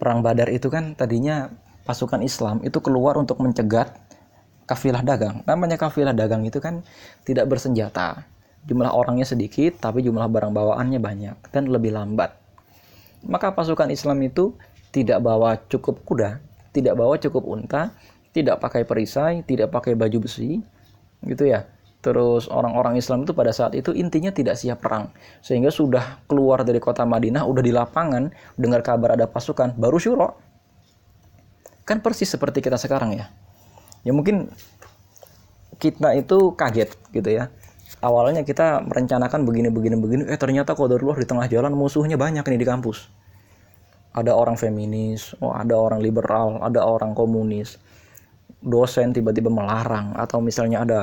perang 0.01 0.25
Badar 0.25 0.49
itu 0.49 0.65
kan 0.73 0.97
tadinya 0.97 1.53
pasukan 1.85 2.25
Islam 2.25 2.65
itu 2.65 2.81
keluar 2.81 3.21
untuk 3.21 3.37
mencegat 3.37 3.93
kafilah 4.65 5.05
dagang. 5.05 5.45
Namanya 5.45 5.77
kafilah 5.77 6.17
dagang 6.17 6.41
itu 6.41 6.57
kan 6.57 6.81
tidak 7.21 7.45
bersenjata. 7.45 8.25
Jumlah 8.65 8.89
orangnya 8.93 9.29
sedikit, 9.29 9.77
tapi 9.77 10.01
jumlah 10.01 10.25
barang 10.25 10.53
bawaannya 10.53 10.97
banyak 10.97 11.37
dan 11.53 11.69
lebih 11.69 11.93
lambat. 11.93 12.33
Maka 13.21 13.53
pasukan 13.53 13.93
Islam 13.93 14.17
itu 14.25 14.57
tidak 14.89 15.21
bawa 15.21 15.61
cukup 15.69 16.01
kuda, 16.01 16.41
tidak 16.73 16.97
bawa 16.97 17.21
cukup 17.21 17.45
unta, 17.45 17.93
tidak 18.33 18.57
pakai 18.57 18.85
perisai, 18.85 19.45
tidak 19.45 19.69
pakai 19.69 19.93
baju 19.93 20.25
besi, 20.25 20.61
gitu 21.25 21.45
ya. 21.45 21.69
Terus 22.01 22.49
orang-orang 22.49 22.97
Islam 22.97 23.29
itu 23.29 23.37
pada 23.37 23.53
saat 23.53 23.77
itu 23.77 23.93
intinya 23.93 24.33
tidak 24.33 24.57
siap 24.57 24.81
perang. 24.81 25.13
Sehingga 25.45 25.69
sudah 25.69 26.25
keluar 26.25 26.65
dari 26.65 26.81
kota 26.81 27.05
Madinah, 27.05 27.45
udah 27.45 27.61
di 27.61 27.69
lapangan, 27.69 28.33
dengar 28.57 28.81
kabar 28.81 29.13
ada 29.13 29.29
pasukan, 29.29 29.77
baru 29.77 30.01
syuro. 30.01 30.29
Kan 31.85 32.01
persis 32.01 32.29
seperti 32.29 32.61
kita 32.65 32.81
sekarang 32.81 33.13
ya 33.13 33.29
ya 34.01 34.11
mungkin 34.13 34.49
kita 35.77 36.13
itu 36.17 36.53
kaget 36.57 36.89
gitu 37.13 37.29
ya 37.29 37.49
awalnya 38.01 38.41
kita 38.41 38.81
merencanakan 38.85 39.45
begini 39.45 39.69
begini 39.69 39.95
begini 39.97 40.21
eh 40.29 40.37
ternyata 40.37 40.73
kodarullah 40.73 41.17
di 41.17 41.25
tengah 41.25 41.45
jalan 41.49 41.73
musuhnya 41.73 42.17
banyak 42.17 42.45
nih 42.45 42.59
di 42.61 42.67
kampus 42.67 43.09
ada 44.13 44.33
orang 44.33 44.57
feminis 44.57 45.37
oh 45.41 45.53
ada 45.53 45.77
orang 45.77 46.01
liberal 46.01 46.61
ada 46.61 46.85
orang 46.85 47.13
komunis 47.13 47.77
dosen 48.61 49.13
tiba-tiba 49.13 49.49
melarang 49.49 50.13
atau 50.17 50.37
misalnya 50.41 50.85
ada 50.85 50.99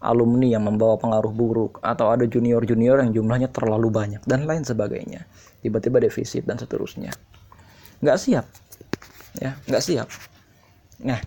alumni 0.00 0.48
yang 0.48 0.64
membawa 0.64 0.96
pengaruh 0.96 1.32
buruk 1.32 1.78
atau 1.84 2.10
ada 2.12 2.24
junior-junior 2.24 3.04
yang 3.04 3.12
jumlahnya 3.12 3.52
terlalu 3.52 3.92
banyak 3.92 4.24
dan 4.24 4.48
lain 4.48 4.64
sebagainya 4.64 5.28
tiba-tiba 5.60 6.00
defisit 6.00 6.48
dan 6.48 6.56
seterusnya 6.56 7.12
nggak 8.00 8.16
siap 8.16 8.48
ya 9.38 9.54
nggak 9.68 9.84
siap 9.84 10.08
nah 11.00 11.20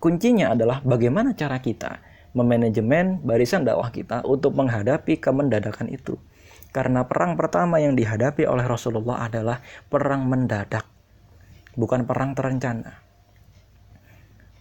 Kuncinya 0.00 0.56
adalah 0.56 0.80
bagaimana 0.80 1.36
cara 1.36 1.60
kita 1.60 2.00
memanajemen 2.32 3.20
barisan 3.20 3.68
dakwah 3.68 3.92
kita 3.92 4.24
untuk 4.24 4.56
menghadapi 4.56 5.20
kemendadakan 5.20 5.92
itu. 5.92 6.16
Karena 6.72 7.04
perang 7.04 7.36
pertama 7.36 7.76
yang 7.84 7.92
dihadapi 7.92 8.48
oleh 8.48 8.64
Rasulullah 8.64 9.28
adalah 9.28 9.60
perang 9.92 10.24
mendadak, 10.24 10.88
bukan 11.76 12.08
perang 12.08 12.32
terencana. 12.32 12.96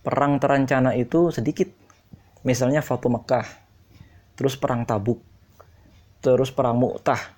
Perang 0.03 0.43
terencana 0.43 0.91
itu 0.99 1.31
sedikit. 1.31 1.71
Misalnya 2.45 2.79
Fatu 2.79 3.11
Mekah, 3.11 3.45
terus 4.39 4.55
perang 4.55 4.87
Tabuk, 4.87 5.19
terus 6.23 6.49
perang 6.49 6.79
Mu'tah. 6.79 7.35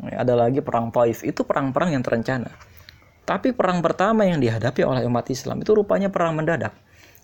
Ada 0.00 0.32
lagi 0.32 0.64
perang 0.64 0.88
Taif, 0.92 1.24
itu 1.24 1.44
perang-perang 1.44 1.92
yang 1.92 2.04
terencana. 2.04 2.52
Tapi 3.28 3.52
perang 3.52 3.84
pertama 3.84 4.24
yang 4.24 4.40
dihadapi 4.40 4.80
oleh 4.84 5.04
umat 5.04 5.28
Islam 5.28 5.60
itu 5.60 5.76
rupanya 5.76 6.08
perang 6.08 6.34
mendadak 6.34 6.72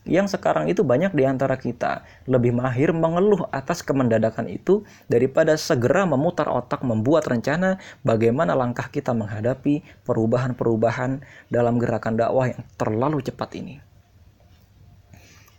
yang 0.07 0.31
sekarang 0.31 0.71
itu 0.71 0.87
banyak 0.87 1.11
di 1.13 1.27
antara 1.27 1.59
kita 1.59 2.07
lebih 2.31 2.55
mahir 2.55 2.95
mengeluh 2.95 3.51
atas 3.51 3.83
kemendadakan 3.83 4.47
itu 4.47 4.87
daripada 5.11 5.59
segera 5.59 6.07
memutar 6.07 6.47
otak 6.47 6.87
membuat 6.87 7.27
rencana 7.27 7.83
bagaimana 8.07 8.55
langkah 8.55 8.87
kita 8.87 9.11
menghadapi 9.11 9.83
perubahan-perubahan 10.07 11.27
dalam 11.51 11.83
gerakan 11.83 12.15
dakwah 12.15 12.55
yang 12.55 12.63
terlalu 12.79 13.19
cepat 13.21 13.51
ini. 13.59 13.83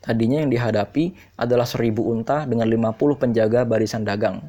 Tadinya 0.08 0.40
yang 0.40 0.48
dihadapi 0.48 1.36
adalah 1.36 1.68
seribu 1.68 2.08
unta 2.08 2.48
dengan 2.48 2.64
50 2.64 2.96
penjaga 3.20 3.68
barisan 3.68 4.08
dagang. 4.08 4.48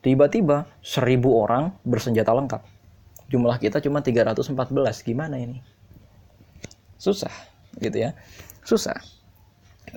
Tiba-tiba 0.00 0.64
seribu 0.80 1.36
orang 1.36 1.76
bersenjata 1.84 2.32
lengkap. 2.32 2.64
Jumlah 3.28 3.60
kita 3.60 3.84
cuma 3.84 4.00
314. 4.00 4.56
Gimana 5.04 5.36
ini? 5.36 5.60
Susah 6.96 7.32
gitu 7.76 8.08
ya 8.08 8.16
susah. 8.64 8.96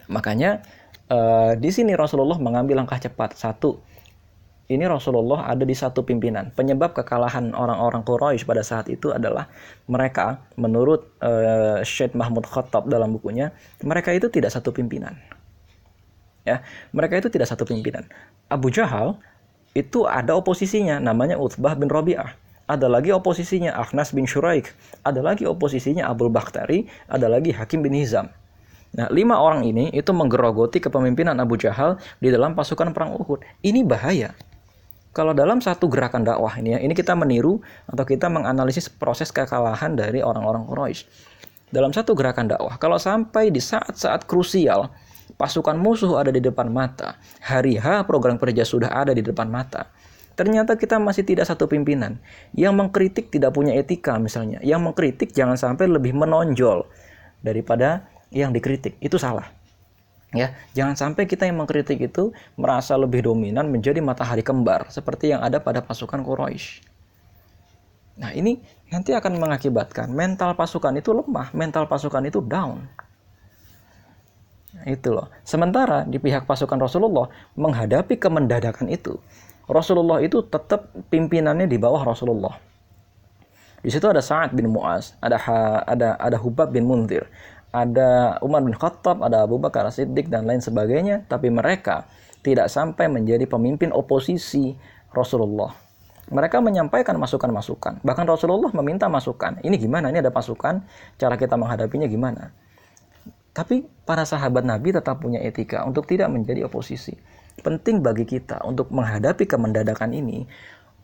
Makanya 0.10 0.65
uh, 1.12 1.54
di 1.54 1.69
sini 1.69 1.93
Rasulullah 1.93 2.41
mengambil 2.41 2.82
langkah 2.82 2.98
cepat. 2.98 3.38
Satu, 3.38 3.78
ini 4.73 4.89
Rasulullah 4.89 5.47
ada 5.47 5.63
di 5.63 5.77
satu 5.77 6.01
pimpinan. 6.01 6.49
Penyebab 6.51 6.97
kekalahan 6.97 7.53
orang-orang 7.53 8.01
Quraisy 8.01 8.43
pada 8.43 8.65
saat 8.65 8.89
itu 8.89 9.13
adalah 9.13 9.47
mereka, 9.86 10.41
menurut 10.57 11.13
uh, 11.21 11.79
Syed 11.86 12.17
Mahmud 12.17 12.49
Khattab 12.49 12.89
dalam 12.89 13.13
bukunya, 13.13 13.53
mereka 13.86 14.09
itu 14.12 14.27
tidak 14.27 14.51
satu 14.51 14.73
pimpinan. 14.73 15.15
Ya, 16.43 16.59
mereka 16.91 17.21
itu 17.21 17.31
tidak 17.31 17.47
satu 17.47 17.63
pimpinan. 17.63 18.03
Abu 18.51 18.67
Jahal 18.67 19.15
itu 19.71 20.05
ada 20.05 20.36
oposisinya, 20.36 20.99
namanya 20.99 21.39
Utbah 21.39 21.73
bin 21.77 21.88
Rabi'ah. 21.88 22.36
Ada 22.67 22.88
lagi 22.88 23.12
oposisinya 23.12 23.75
Akhnas 23.75 24.15
bin 24.15 24.23
Shuraik, 24.23 24.71
ada 25.03 25.19
lagi 25.19 25.43
oposisinya 25.43 26.07
Abul 26.07 26.31
Bakhtari, 26.31 26.88
ada 27.12 27.27
lagi 27.27 27.51
Hakim 27.51 27.83
bin 27.83 27.91
Hizam. 27.91 28.31
Nah, 28.93 29.09
lima 29.09 29.41
orang 29.41 29.65
ini 29.65 29.89
itu 29.89 30.13
menggerogoti 30.13 30.77
kepemimpinan 30.77 31.33
Abu 31.41 31.57
Jahal 31.57 31.97
di 32.21 32.29
dalam 32.29 32.53
pasukan 32.53 32.93
perang 32.93 33.17
Uhud. 33.17 33.41
Ini 33.65 33.81
bahaya. 33.81 34.38
Kalau 35.13 35.38
dalam 35.38 35.62
satu 35.62 35.86
gerakan 35.86 36.26
dakwah 36.26 36.58
ini 36.58 36.73
ya, 36.73 36.80
ini 36.82 36.97
kita 36.97 37.13
meniru 37.13 37.62
atau 37.86 38.02
kita 38.02 38.34
menganalisis 38.34 38.89
proses 38.89 39.30
kekalahan 39.30 39.93
dari 39.93 40.26
orang-orang 40.26 40.65
Quraisy. 40.65 41.06
Dalam 41.69 41.93
satu 41.93 42.17
gerakan 42.17 42.49
dakwah, 42.49 42.82
kalau 42.82 42.97
sampai 42.97 43.54
di 43.54 43.62
saat-saat 43.62 44.26
krusial, 44.26 44.89
pasukan 45.38 45.78
musuh 45.78 46.17
ada 46.17 46.34
di 46.34 46.41
depan 46.41 46.69
mata, 46.69 47.21
hari 47.45 47.78
H 47.78 48.10
program 48.10 48.41
kerja 48.41 48.65
sudah 48.65 48.89
ada 48.89 49.13
di 49.13 49.21
depan 49.21 49.49
mata, 49.49 49.93
Ternyata 50.34 50.73
kita 50.82 50.97
masih 50.97 51.21
tidak 51.21 51.45
satu 51.45 51.69
pimpinan. 51.69 52.17
Yang 52.58 52.73
mengkritik 52.73 53.30
tidak 53.30 53.54
punya 53.54 53.78
etika 53.78 54.17
misalnya. 54.17 54.58
Yang 54.65 54.82
mengkritik 54.89 55.30
jangan 55.30 55.58
sampai 55.62 55.86
lebih 55.86 56.17
menonjol 56.17 56.89
daripada 57.45 58.10
yang 58.34 58.49
dikritik. 58.49 58.97
Itu 58.97 59.21
salah. 59.21 59.54
Ya, 60.34 60.58
jangan 60.74 60.98
sampai 60.98 61.30
kita 61.30 61.46
yang 61.46 61.62
mengkritik 61.62 62.02
itu 62.02 62.34
merasa 62.58 62.98
lebih 62.98 63.22
dominan 63.22 63.69
menjadi 63.69 64.02
matahari 64.02 64.41
kembar 64.41 64.89
seperti 64.89 65.30
yang 65.30 65.46
ada 65.46 65.62
pada 65.62 65.86
pasukan 65.86 66.26
Quraisy. 66.26 66.82
Nah, 68.17 68.34
ini 68.34 68.58
nanti 68.89 69.13
akan 69.13 69.38
mengakibatkan 69.38 70.10
mental 70.10 70.58
pasukan 70.58 70.98
itu 70.98 71.13
lemah, 71.13 71.54
mental 71.54 71.86
pasukan 71.86 72.26
itu 72.26 72.41
down. 72.41 72.82
Nah, 74.74 74.86
itu 74.89 75.13
loh. 75.13 75.30
Sementara 75.46 76.02
di 76.06 76.17
pihak 76.17 76.50
pasukan 76.50 76.82
Rasulullah 76.82 77.30
menghadapi 77.54 78.17
kemendadakan 78.17 78.89
itu, 78.89 79.22
Rasulullah 79.69 80.17
itu 80.22 80.41
tetap 80.41 80.89
pimpinannya 81.13 81.69
di 81.69 81.78
bawah 81.78 82.02
Rasulullah. 82.02 82.58
Di 83.84 83.91
situ 83.91 84.08
ada 84.08 84.24
Sa'ad 84.24 84.56
bin 84.56 84.72
Mu'az, 84.72 85.13
ada 85.19 85.38
ada 85.84 86.15
ada 86.15 86.38
Hubab 86.39 86.72
bin 86.72 86.88
Munzir, 86.88 87.28
ada 87.73 88.38
Umar 88.45 88.62
bin 88.62 88.77
Khattab, 88.77 89.25
ada 89.25 89.43
Abu 89.43 89.57
Bakar 89.57 89.89
Siddiq 89.89 90.29
dan 90.29 90.45
lain 90.45 90.62
sebagainya, 90.62 91.25
tapi 91.25 91.49
mereka 91.49 92.05
tidak 92.45 92.69
sampai 92.69 93.09
menjadi 93.09 93.49
pemimpin 93.49 93.89
oposisi 93.89 94.77
Rasulullah. 95.09 95.73
Mereka 96.29 96.62
menyampaikan 96.62 97.19
masukan-masukan. 97.19 98.05
Bahkan 98.05 98.25
Rasulullah 98.29 98.71
meminta 98.77 99.12
masukan. 99.12 99.59
Ini 99.59 99.75
gimana? 99.75 100.07
Ini 100.13 100.23
ada 100.23 100.31
pasukan, 100.31 100.86
cara 101.19 101.36
kita 101.36 101.59
menghadapinya 101.59 102.07
gimana? 102.07 102.53
Tapi 103.51 103.83
para 104.07 104.23
sahabat 104.23 104.63
Nabi 104.63 104.93
tetap 104.95 105.19
punya 105.19 105.41
etika 105.43 105.83
untuk 105.83 106.07
tidak 106.07 106.31
menjadi 106.31 106.69
oposisi 106.69 107.13
penting 107.62 108.01
bagi 108.01 108.25
kita 108.25 108.65
untuk 108.65 108.89
menghadapi 108.89 109.45
kemendadakan 109.45 110.09
ini 110.15 110.49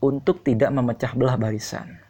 untuk 0.01 0.41
tidak 0.41 0.73
memecah 0.73 1.13
belah 1.13 1.37
barisan. 1.37 2.08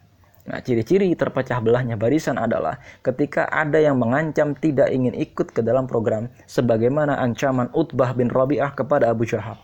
Nah, 0.49 0.65
ciri-ciri 0.65 1.13
terpecah 1.13 1.61
belahnya 1.61 1.93
barisan 1.93 2.41
adalah 2.41 2.81
ketika 3.05 3.45
ada 3.53 3.77
yang 3.77 4.01
mengancam 4.01 4.57
tidak 4.57 4.89
ingin 4.89 5.13
ikut 5.13 5.53
ke 5.53 5.61
dalam 5.61 5.85
program 5.85 6.25
sebagaimana 6.49 7.21
ancaman 7.21 7.69
Utbah 7.77 8.17
bin 8.17 8.33
Rabi'ah 8.33 8.73
kepada 8.73 9.13
Abu 9.13 9.29
Jahal. 9.29 9.61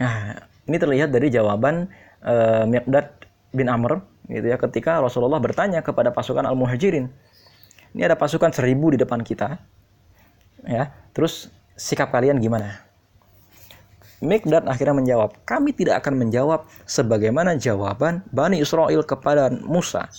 Nah, 0.00 0.40
ini 0.64 0.76
terlihat 0.80 1.12
dari 1.12 1.28
jawaban 1.28 1.92
uh, 2.24 2.64
Miqdad 2.64 3.28
bin 3.52 3.68
Amr 3.68 4.00
gitu 4.32 4.48
ya 4.48 4.56
ketika 4.56 5.04
Rasulullah 5.04 5.40
bertanya 5.44 5.84
kepada 5.84 6.08
pasukan 6.08 6.48
Al-Muhajirin. 6.48 7.04
Ini 7.92 8.02
ada 8.08 8.16
pasukan 8.16 8.48
seribu 8.48 8.96
di 8.96 8.98
depan 9.00 9.20
kita. 9.20 9.60
Ya, 10.64 10.92
terus 11.12 11.52
sikap 11.76 12.08
kalian 12.08 12.40
gimana? 12.40 12.87
Mikdad 14.18 14.66
akhirnya 14.66 14.98
menjawab, 14.98 15.30
kami 15.46 15.70
tidak 15.70 16.02
akan 16.02 16.18
menjawab 16.18 16.66
sebagaimana 16.90 17.54
jawaban 17.54 18.26
Bani 18.34 18.58
Israel 18.58 19.06
kepada 19.06 19.46
Musa 19.50 20.10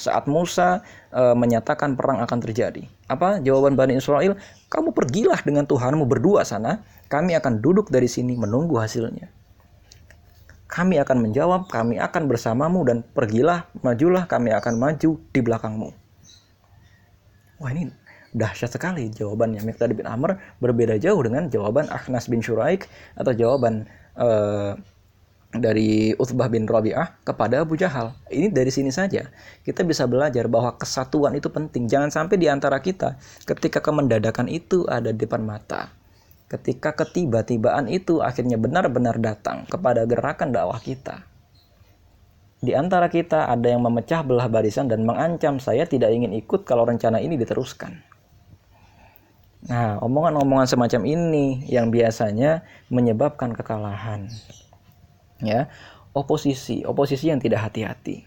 saat 0.00 0.24
Musa 0.24 0.80
e, 1.12 1.22
menyatakan 1.36 1.92
perang 1.92 2.24
akan 2.24 2.38
terjadi. 2.40 2.88
Apa 3.04 3.36
jawaban 3.44 3.76
Bani 3.76 4.00
Israel? 4.00 4.40
Kamu 4.72 4.96
pergilah 4.96 5.44
dengan 5.44 5.68
Tuhanmu 5.68 6.08
berdua 6.08 6.48
sana, 6.48 6.80
kami 7.12 7.36
akan 7.36 7.60
duduk 7.60 7.92
dari 7.92 8.08
sini 8.08 8.32
menunggu 8.32 8.80
hasilnya. 8.80 9.28
Kami 10.70 10.96
akan 11.02 11.18
menjawab, 11.20 11.68
kami 11.68 12.00
akan 12.00 12.30
bersamamu 12.30 12.80
dan 12.86 13.02
pergilah, 13.02 13.68
majulah, 13.84 14.24
kami 14.24 14.54
akan 14.54 14.78
maju 14.80 15.18
di 15.34 15.40
belakangmu. 15.42 15.90
Wah 17.60 17.70
ini 17.76 17.92
dahsyat 18.30 18.70
sekali 18.70 19.10
jawabannya 19.10 19.62
Miqdad 19.66 19.90
bin 19.94 20.06
Amr 20.06 20.38
berbeda 20.62 20.96
jauh 21.02 21.18
dengan 21.22 21.50
jawaban 21.50 21.90
Akhnas 21.90 22.30
bin 22.30 22.38
Syuraik 22.42 22.86
atau 23.18 23.34
jawaban 23.34 23.90
uh, 24.14 24.78
dari 25.50 26.14
Uthbah 26.14 26.46
bin 26.46 26.62
Rabi'ah 26.62 27.26
kepada 27.26 27.66
Abu 27.66 27.74
Jahal. 27.74 28.14
Ini 28.30 28.54
dari 28.54 28.70
sini 28.70 28.94
saja 28.94 29.26
kita 29.66 29.82
bisa 29.82 30.06
belajar 30.06 30.46
bahwa 30.46 30.78
kesatuan 30.78 31.34
itu 31.34 31.50
penting. 31.50 31.90
Jangan 31.90 32.14
sampai 32.14 32.38
di 32.38 32.46
antara 32.46 32.78
kita 32.78 33.18
ketika 33.42 33.82
kemendadakan 33.82 34.46
itu 34.46 34.86
ada 34.86 35.10
di 35.10 35.18
depan 35.18 35.42
mata. 35.42 35.90
Ketika 36.50 36.94
ketiba-tibaan 36.94 37.86
itu 37.86 38.22
akhirnya 38.22 38.58
benar-benar 38.58 39.18
datang 39.22 39.66
kepada 39.70 40.06
gerakan 40.06 40.50
dakwah 40.50 40.82
kita. 40.82 41.26
Di 42.60 42.74
antara 42.76 43.08
kita 43.08 43.48
ada 43.48 43.66
yang 43.70 43.80
memecah 43.86 44.20
belah 44.20 44.50
barisan 44.50 44.90
dan 44.90 45.06
mengancam 45.06 45.56
saya 45.62 45.86
tidak 45.86 46.12
ingin 46.12 46.34
ikut 46.36 46.68
kalau 46.68 46.84
rencana 46.84 47.22
ini 47.22 47.38
diteruskan. 47.38 48.09
Nah, 49.68 50.00
omongan-omongan 50.00 50.72
semacam 50.72 51.02
ini 51.04 51.68
yang 51.68 51.92
biasanya 51.92 52.64
menyebabkan 52.88 53.52
kekalahan. 53.52 54.32
Ya, 55.44 55.68
oposisi, 56.16 56.80
oposisi 56.88 57.28
yang 57.28 57.44
tidak 57.44 57.68
hati-hati. 57.68 58.24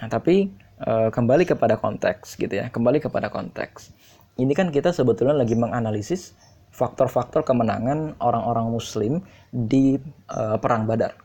Nah, 0.00 0.12
tapi 0.12 0.52
e, 0.76 0.92
kembali 1.08 1.48
kepada 1.48 1.80
konteks 1.80 2.36
gitu 2.36 2.60
ya, 2.60 2.68
kembali 2.68 3.00
kepada 3.00 3.32
konteks. 3.32 3.92
Ini 4.36 4.52
kan 4.52 4.68
kita 4.68 4.92
sebetulnya 4.92 5.32
lagi 5.32 5.56
menganalisis 5.56 6.36
faktor-faktor 6.72 7.44
kemenangan 7.44 8.16
orang-orang 8.20 8.68
muslim 8.68 9.24
di 9.48 9.96
e, 10.28 10.40
perang 10.60 10.84
Badar. 10.84 11.16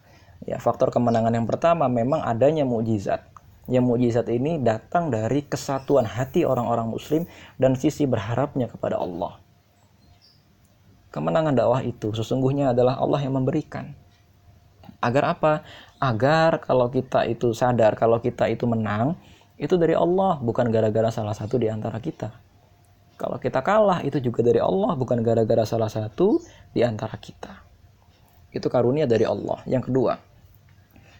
Ya, 0.47 0.63
faktor 0.63 0.95
kemenangan 0.95 1.35
yang 1.35 1.47
pertama 1.47 1.91
memang 1.91 2.23
adanya 2.23 2.63
mukjizat 2.63 3.19
yang 3.67 3.83
mukjizat 3.83 4.31
ini 4.31 4.63
datang 4.63 5.11
dari 5.11 5.43
kesatuan 5.43 6.07
hati 6.07 6.47
orang-orang 6.47 6.87
muslim 6.87 7.23
dan 7.59 7.75
sisi 7.75 8.07
berharapnya 8.07 8.71
kepada 8.71 8.99
Allah. 8.99 9.39
Kemenangan 11.11 11.55
dakwah 11.55 11.81
itu 11.83 12.11
sesungguhnya 12.15 12.71
adalah 12.71 12.99
Allah 12.99 13.19
yang 13.23 13.35
memberikan. 13.35 13.91
Agar 15.03 15.37
apa? 15.37 15.53
Agar 15.99 16.63
kalau 16.63 16.89
kita 16.89 17.27
itu 17.27 17.51
sadar, 17.51 17.95
kalau 17.99 18.23
kita 18.23 18.49
itu 18.49 18.65
menang, 18.65 19.19
itu 19.57 19.73
dari 19.75 19.97
Allah, 19.97 20.37
bukan 20.37 20.69
gara-gara 20.69 21.09
salah 21.09 21.33
satu 21.33 21.57
di 21.57 21.67
antara 21.67 21.97
kita. 21.97 22.29
Kalau 23.17 23.41
kita 23.41 23.65
kalah, 23.65 24.05
itu 24.05 24.21
juga 24.21 24.45
dari 24.45 24.61
Allah, 24.61 24.93
bukan 24.93 25.25
gara-gara 25.25 25.65
salah 25.65 25.89
satu 25.89 26.37
di 26.69 26.85
antara 26.85 27.17
kita. 27.17 27.65
Itu 28.53 28.69
karunia 28.69 29.09
dari 29.09 29.25
Allah. 29.25 29.65
Yang 29.65 29.89
kedua, 29.89 30.21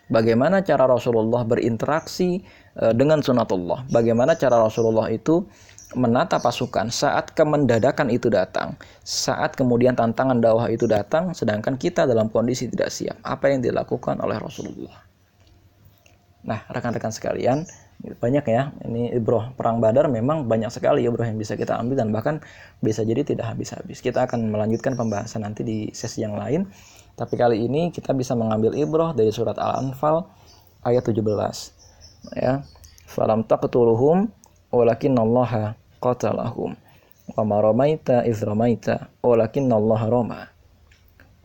bagaimana 0.08 0.64
cara 0.64 0.88
Rasulullah 0.88 1.44
berinteraksi 1.48 2.44
uh, 2.80 2.92
dengan 2.92 3.24
sunatullah, 3.24 3.88
bagaimana 3.92 4.36
cara 4.36 4.60
Rasulullah 4.60 5.08
itu 5.12 5.48
menata 5.96 6.36
pasukan 6.44 6.92
saat 6.92 7.32
kemendadakan 7.32 8.12
itu 8.12 8.28
datang, 8.28 8.76
saat 9.08 9.56
kemudian 9.56 9.96
tantangan 9.96 10.44
dakwah 10.44 10.68
itu 10.68 10.84
datang, 10.84 11.32
sedangkan 11.32 11.80
kita 11.80 12.04
dalam 12.04 12.28
kondisi 12.28 12.68
tidak 12.68 12.92
siap. 12.92 13.16
Apa 13.24 13.56
yang 13.56 13.64
dilakukan 13.64 14.20
oleh 14.20 14.36
Rasulullah? 14.36 15.08
Nah, 16.44 16.60
rekan-rekan 16.68 17.12
sekalian, 17.16 17.64
banyak 17.98 18.46
ya. 18.46 18.72
Ini 18.86 19.16
ibroh 19.18 19.52
perang 19.58 19.82
Badar 19.82 20.06
memang 20.12 20.46
banyak 20.46 20.70
sekali 20.70 21.04
ibroh 21.08 21.26
yang 21.26 21.40
bisa 21.40 21.58
kita 21.58 21.80
ambil 21.80 21.98
dan 21.98 22.12
bahkan 22.14 22.44
bisa 22.84 23.02
jadi 23.02 23.26
tidak 23.26 23.52
habis-habis. 23.56 24.04
Kita 24.04 24.30
akan 24.30 24.54
melanjutkan 24.54 24.94
pembahasan 24.94 25.44
nanti 25.44 25.66
di 25.66 25.78
sesi 25.92 26.22
yang 26.22 26.38
lain. 26.38 26.70
Tapi 27.18 27.34
kali 27.34 27.66
ini 27.66 27.90
kita 27.90 28.14
bisa 28.14 28.38
mengambil 28.38 28.78
ibroh 28.78 29.10
dari 29.10 29.34
surat 29.34 29.58
Al-Anfal 29.58 30.22
ayat 30.86 31.02
17. 31.02 31.18
Ya. 32.38 32.62
Falam 33.10 33.42
taqtuluhum 33.42 34.30
walakinallaha 34.70 35.74
qatalahum. 35.98 36.78
Wa 37.34 37.42
ma 37.42 37.58
ramaita 37.58 38.22
iz 38.22 38.46
ramaita 38.46 39.10
walakinallaha 39.26 40.06
rama. 40.14 40.42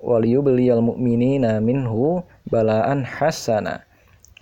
Waliyubliyal 0.04 0.85
mu'minina 0.85 1.56
minhu 1.64 2.20
balaan 2.52 3.08
hasana. 3.08 3.88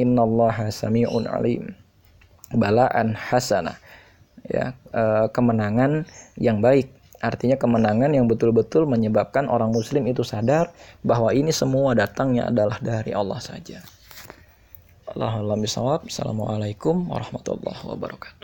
Innallaha 0.02 0.66
sami'un 0.74 1.30
alim. 1.30 1.78
Balaan 2.58 3.14
hasana. 3.14 3.78
Ya, 4.50 4.74
eh, 4.90 5.30
kemenangan 5.30 6.10
yang 6.34 6.58
baik 6.58 6.90
Artinya 7.20 7.61
kemenangan 7.61 8.16
yang 8.16 8.24
betul-betul 8.24 8.88
menyebabkan 8.88 9.44
orang 9.52 9.68
muslim 9.68 10.09
itu 10.09 10.24
sadar 10.24 10.72
bahwa 11.04 11.37
ini 11.37 11.52
semua 11.52 11.92
datangnya 11.92 12.48
adalah 12.48 12.80
dari 12.80 13.12
Allah 13.12 13.37
saja. 13.37 13.85
Assalamualaikum 16.09 17.12
warahmatullahi 17.12 17.83
wabarakatuh. 17.85 18.39